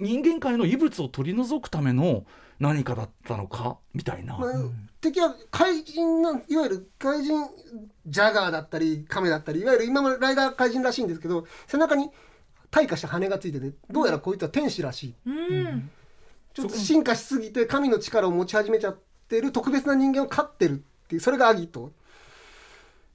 [0.00, 2.24] 人間界の異物を取り除くための
[2.58, 4.52] 何かだったのかみたいな、まあ
[5.00, 7.46] 敵は怪人なんいわゆる怪人
[8.06, 12.10] ジャガーだったりカメだったりいわゆる今のライダー怪人らしいんですけど背中に
[12.70, 15.14] 退化した羽がついててどうやらこいつは天使らしい。
[15.26, 15.90] うん。
[16.54, 20.76] ちょっと進化しすぎて神の力を持ち始めちゃってる特別な人間を飼ってるっ
[21.08, 21.92] ていうそれがアギト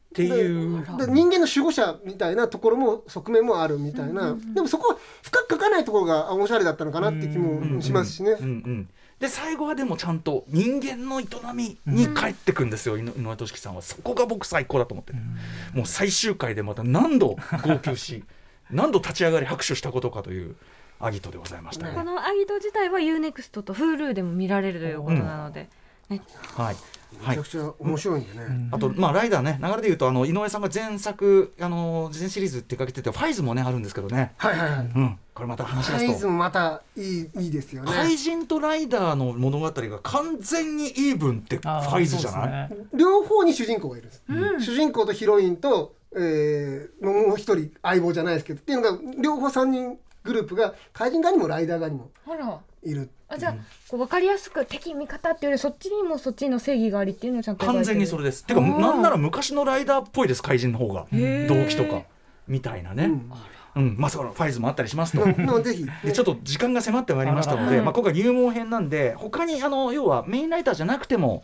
[0.09, 0.83] っていう。
[0.97, 8.89] で人間の守護者みたいなところも側面もあるみたいな、でもそこは深く書かないところがあおしゃれだったのかなって気もしますしね、うんうん、
[9.19, 13.81] で最後はでもちゃんと人間の営みに帰ってくんですよ、井上井上俊樹さんは。
[13.81, 15.13] そこが僕最高だと思って。
[15.13, 15.19] る、
[15.73, 18.23] もう最終回でまた何度号泣し
[18.71, 20.55] 何度立ち上がり拍手したことかという
[20.99, 21.93] アギトでございましたね。
[21.95, 25.69] このアギト自体は UNEXT と Hulu でも見られるということなので、ね
[26.09, 26.21] はい。
[26.57, 26.75] はい。
[27.27, 34.33] めちゃくちゃ面白いんでね、あと、まあ、ライダーね、流れで言うと、あの井上さんが前作、あの全シリーズ手掛けてて、ファイズもね、あるんですけどね。
[34.37, 34.79] はいはいはい。
[34.95, 36.29] うん、これまた話しサイズ出すと。
[36.29, 37.91] もまたいいいいですよね。
[37.91, 42.69] 怪人とライダーの物語が完全にイーブンってファイズじゃない？
[42.69, 42.77] ね。
[42.93, 44.23] 両方に主人公がいるんです、
[44.61, 49.97] 主人公とヒロインと、えーもう一人相棒じゃないですけどっていうのが両方3人
[50.29, 52.11] グループが怪人側にもライダー側にも
[52.83, 53.53] いるあじゃあ
[53.87, 58.45] こう分かりやすく敵味方っていうよりそっちにもそっちの正義がありっていうのをちゃんと完全にそれです。
[58.45, 61.05] てか、なんなら昔のライダーっぽいです、怪人の方が。
[61.11, 62.03] 動機とか。
[62.47, 63.11] みたいなね。
[63.75, 65.25] うん、まあ、そのファイズもあったりしますと。
[65.25, 71.43] なのでぜひ、ね でちょっと時間が迫ってまいりましたので、まあ、今回入門編なんで他にあの要はメインライターじゃなくても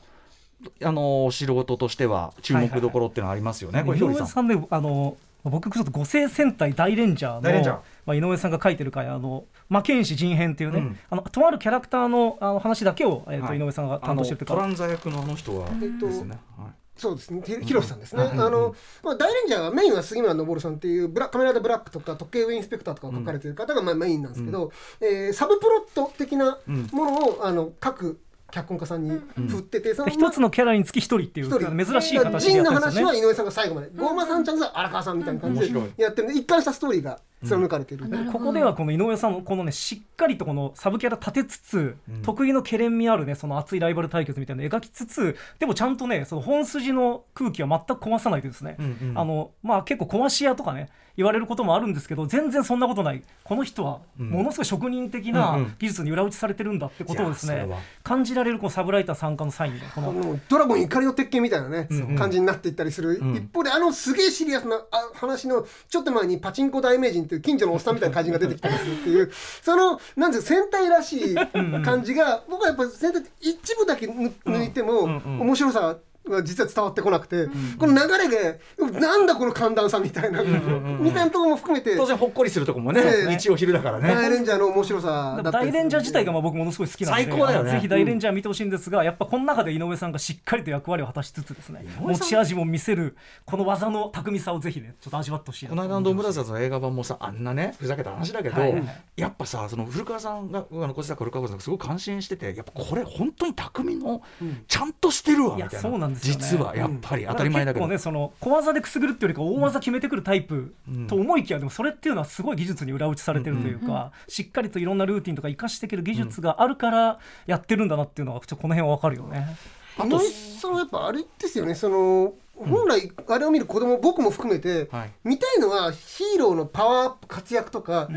[0.84, 4.26] あの素人としては注目どころっていうのはありますよね、これひ井ょりさん。
[4.26, 11.00] 上さんねあの僕ちょっと五星戦隊大レンジャーの大レンジャーまあ、井上さんが書いてる回あの魔剣士陣編っていうね、うん。
[11.10, 13.58] あのとあるキャラクターのあの話だけを、えーとはい。
[13.58, 14.54] 井上さんが担当してるっていうか。
[14.56, 16.40] トランザ役のあの人はえっとですね。
[16.58, 16.72] はい。
[16.98, 17.42] そうですね。
[17.46, 18.42] ひヒロシさんですね、うん。
[18.42, 26.58] あの、まあ、大レンジャーはメインは杉村昇さんっていうブラカメラでブラックとか時計ウェインスペクターとかを書かれてる方がまあメインなんですけど、えーサブプロット的な
[26.92, 29.10] ものを、あの各脚本家さんに
[29.50, 32.72] 振ってて、そで一つのキャラにつき一人っていう珍しい形でジンの。
[32.72, 38.40] 話は井上さんが最後まで、ゴーマさんちゃんと荒川さんみたいな感じでやってるんで一貫したストーリーが貫かれてる、なるほど。
[38.40, 49.18] ここではこの井上さんのこのねしっかりとこのサブキャラ立てつつ、得意のケレン味あるねその熱いライバル対決みたいなの描きつつでもちゃんとねその本筋の空気は全く壊さないでですね、うんうん。
[49.18, 53.24] あのまあ結構壊し屋とかね言われることもあるんですけど全然そんなことない。
[53.44, 55.76] この人はものすごい職人的うんうなん。
[55.80, 57.80] 技術に裏打ちされてるんだってことをですね、いやそれは。
[58.04, 62.12] 感じられるこのサブライター参加のサインでこのドラゴン怒りの鉄拳みたいなね、んう。
[62.14, 71.36] ん感じになっていったりする、ん一方であのすげえシリアスなあ話のちょっと前にパチンコ大名人っていう近所のおっさんみたいな感じが出てきたりするっていうそのなんですか戦隊らしい
[71.84, 75.98] 感じが僕はやっぱ戦隊って一部だけ抜抜いても面白さが
[76.44, 77.48] 実は伝わってこなくて、
[77.78, 78.60] この流れで
[79.00, 81.96] なんだこの寒暖差みたいな、みたいなところも含めて。
[81.96, 83.38] 当然ほっこりするとこもね、ええ。
[83.38, 84.30] 日曜昼だから大ね。
[84.30, 87.24] レンジャーの面白さ大レンジャー自体がまあ僕ものすごい好きなので。
[87.24, 87.72] 最高だよね。
[87.72, 93.16] ぜひ大レンジャー見てほしいんですが、やっぱこの中で井上さんがしっかりと役割を果たしつつですね持ち味も見せる
[93.46, 98.84] この技の巧みさをぜひねちょっと味わってほしいなこの間のドンブラザーズの映画版もさあんなねふざけた話だけど、はいはい
[99.16, 104.22] やっぱさその古川さんがあの小坂古川さんがすごい感心しててやっぱこれ本当に匠の、
[104.68, 105.90] ちゃんとしてるわいやみたいな。
[105.90, 106.22] そうなんね。
[106.22, 110.74] 実はやっぱり当たり前だけど、結構ねその小技でくすぐるっていうよりか大技決めてくるタイプ
[111.08, 119.56] と思いきや、でもそれっていうのはすごい技術に裏打ちされてるというか、しっかりといろんなルーティンとか生かしていける技術があるからやってるんだなっていうのがちょっとこの辺はわかるよね。
[119.98, 125.12] あと井上さんはやっぱあれですよねその本来あれを見る子供僕も含めて、はい。
[125.24, 128.10] 見たいのはヒーローのパワーアップ活躍とか、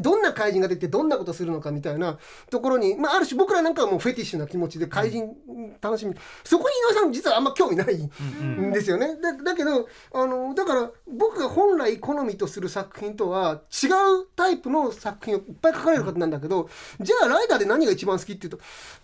[0.00, 2.18] どんな怪人が出てどんなことするのかみたいな
[2.50, 5.34] ところに、まあ、ある種僕らなんかはもうフェティッシュな気持ちで怪人
[5.80, 6.14] 楽しみ、
[6.44, 9.16] そこに井上さん実はあんま興味ないんですよね。
[9.20, 13.90] だだけどあのだから僕が本来好みとする作品とは違う
[14.34, 16.70] タイプの作品をいっぱい書かれる方なんだけど、
[17.00, 18.58] じゃあライダーで何が一番好きっていうと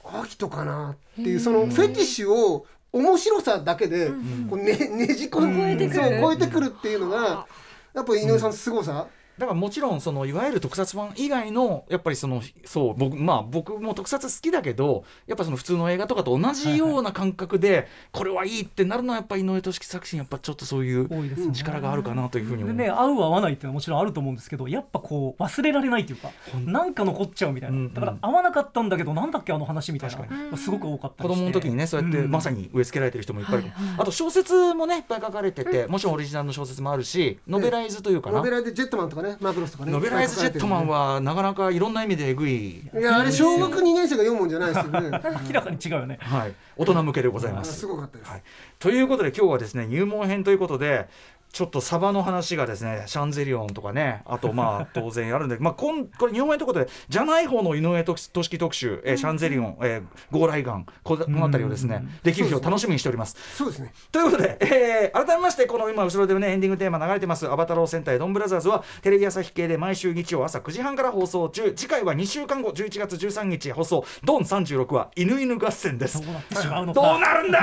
[0.05, 4.09] アキトかなっていうそのフェティッシュを面白さだけで
[4.49, 6.01] こうねねじ込ん超えてくる。
[6.01, 7.47] そう超えてくるっていうのが
[7.95, 9.07] やっぱり井上さんの凄さ、
[9.39, 22.77] だからもちろんそのいわゆる特撮版以外のやっぱりそのそう僕まあ僕も特撮好きだけどやっぱその普通の映画とかと同じような感覚でこれはいいってなるのはやっぱ井上俊樹作品やっぱちょっとそういう力があるかなというふうに思う。
[22.77, 26.31] でね合う合わないっていうのはもちろんあると思うんですけどやっぱこう忘れられないというか
[26.65, 27.95] なんか残っちゃうみたいうんうなん。
[27.95, 31.45] だから合わなかったんだけどなんだっけあの話みたい確なすごく多かった子りして。
[31.45, 32.31] 供の時にねそうやってうん。
[32.31, 39.93] まさに植え付けられてる人もいっぱいいる、あと小説もねいっぱい書かれてて、もちろんオリジナルの小説もあるしノベライズというかな、ノベラでジェットマンとかねマクロスとかね。
[39.93, 45.11] ノベライズジェットマンはなかなかいろんな意味でえぐい、いやあれ小学2年生が読むもんじゃないですよね。
[45.47, 46.19] 明らかに違うよね。
[46.21, 47.81] はい、大人向けでございあます。
[47.81, 47.87] す。
[47.87, 48.43] ごかったです、はい、
[48.79, 51.09] ということで今日はですね入門編ということで
[51.53, 63.37] ちょっとサバの話がですねシャンゼリオンとかねあとまあ 当然あるんで、まあ、こんこれ入門編ということでじゃない方の井上俊樹特集、えーシャンゼリオン、えー、ゴーライガンここの辺りをですねできる日を楽しみにしております。
[63.57, 63.93] そうですね。
[64.13, 76.23] ということで、えー改めましてこの今後ろでねエンディングテーマ流れてます「アバタロー戦隊ドンブラザーズ」はテレビ朝日系で毎週日曜朝9時半から放送中次回は2週間後11月13日放送「ドン36」は「犬犬合戦」です。
[76.23, 77.59] どうなってしまうのどうかなるんだ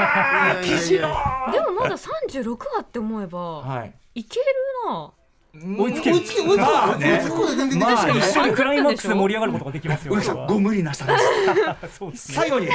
[0.59, 0.63] ー！
[0.63, 1.15] 記事の
[1.51, 4.23] でもまだ36話って思えばはいい。
[4.23, 4.45] ける
[4.87, 5.11] な。
[5.55, 6.15] 追いつける。
[6.17, 7.13] 追いつけ追いつけまあね。
[7.13, 8.19] 追いつくことで全然できまあねない。
[8.19, 10.45] 一緒にクライマックスで盛り上がることができますよ。
[10.47, 12.67] ご無理なさです最後に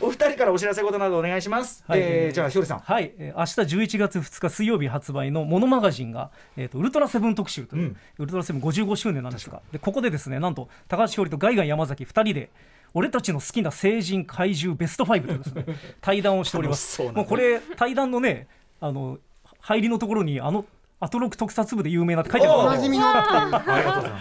[0.00, 2.00] お二人からお知らせことなどお願いします、はい。
[2.00, 2.78] えーじゃあひょりさん。
[2.78, 7.96] はい、えー明日11月2日水曜日発売のモノマガジンが、えー、とウルトラセブン特集という、うん。
[8.18, 12.50] ウルトラセブン55周年なんですがでここでですねなんと高橋ひょりとガイガン山崎2人で
[12.94, 15.64] 俺たちの好きな成人怪獣ベスト5というですね
[16.00, 17.02] 対談をしております。
[17.02, 18.46] もうこれ対談のね
[18.80, 19.18] あの
[19.68, 20.64] 入りのところにあの
[20.98, 23.04] アトロク特撮部で有名なって書いてあるおなじみの。
[23.06, 23.60] あ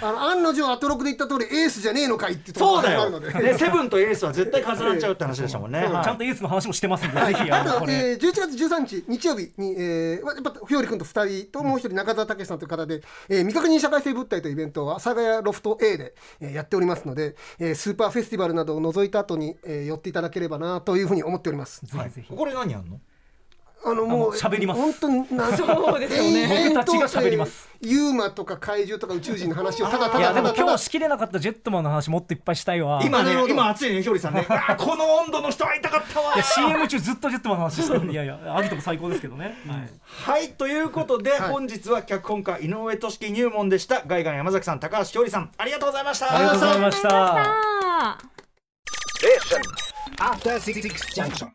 [0.01, 6.03] の案の定アトロクで言った通りエースじゃねえのかいってそうだよ、ね、セブンとエースは絶対重なっちゃうって話でしたもんね、はい。
[6.03, 21.85] ちゃんとエースの話もしてますんで、ぜひああと、えー、11月13日日曜日に、えー、やっぱひより君と2人ともう一人中澤武さんという方で、えー未確認社会性物体というイベントを阿佐ヶ谷ロフト A で、えーやっておりますので、えースーパーフェスティバルなどを除いた後に、えー寄っていただければなというふうに思っております。
[21.85, 22.35] ぜひぜひ。
[22.35, 22.99] これ何やんの
[23.91, 24.81] あのもう喋ります。
[24.81, 26.71] 本当になそうですよね。
[26.73, 27.61] 僕たちが喋ります。
[27.61, 33.01] えーユーマとか怪獣とか宇宙人の話をただたいやでもだただ今日しきれなかったジェットマンの話もっといっぱいしたいわ。
[33.03, 34.47] 今ね今熱いねひょりさんね。
[34.77, 40.39] この温度の人会いたかったわいや CM 中ずっとジェットマンの話してるんでいやいやアギトも最高ですけどね、はい。
[40.39, 40.49] はい。
[40.53, 41.39] ということで、はい。
[41.51, 44.01] 本日は脚本家井上俊樹入門でした。
[44.05, 45.51] ガイガン山崎さん高橋ひょりさん。
[45.57, 46.35] ありがとうございました。
[46.35, 47.09] ありがとうございました。
[47.09, 48.37] あー
[49.19, 49.61] Station.
[50.19, 51.51] After Six Junction.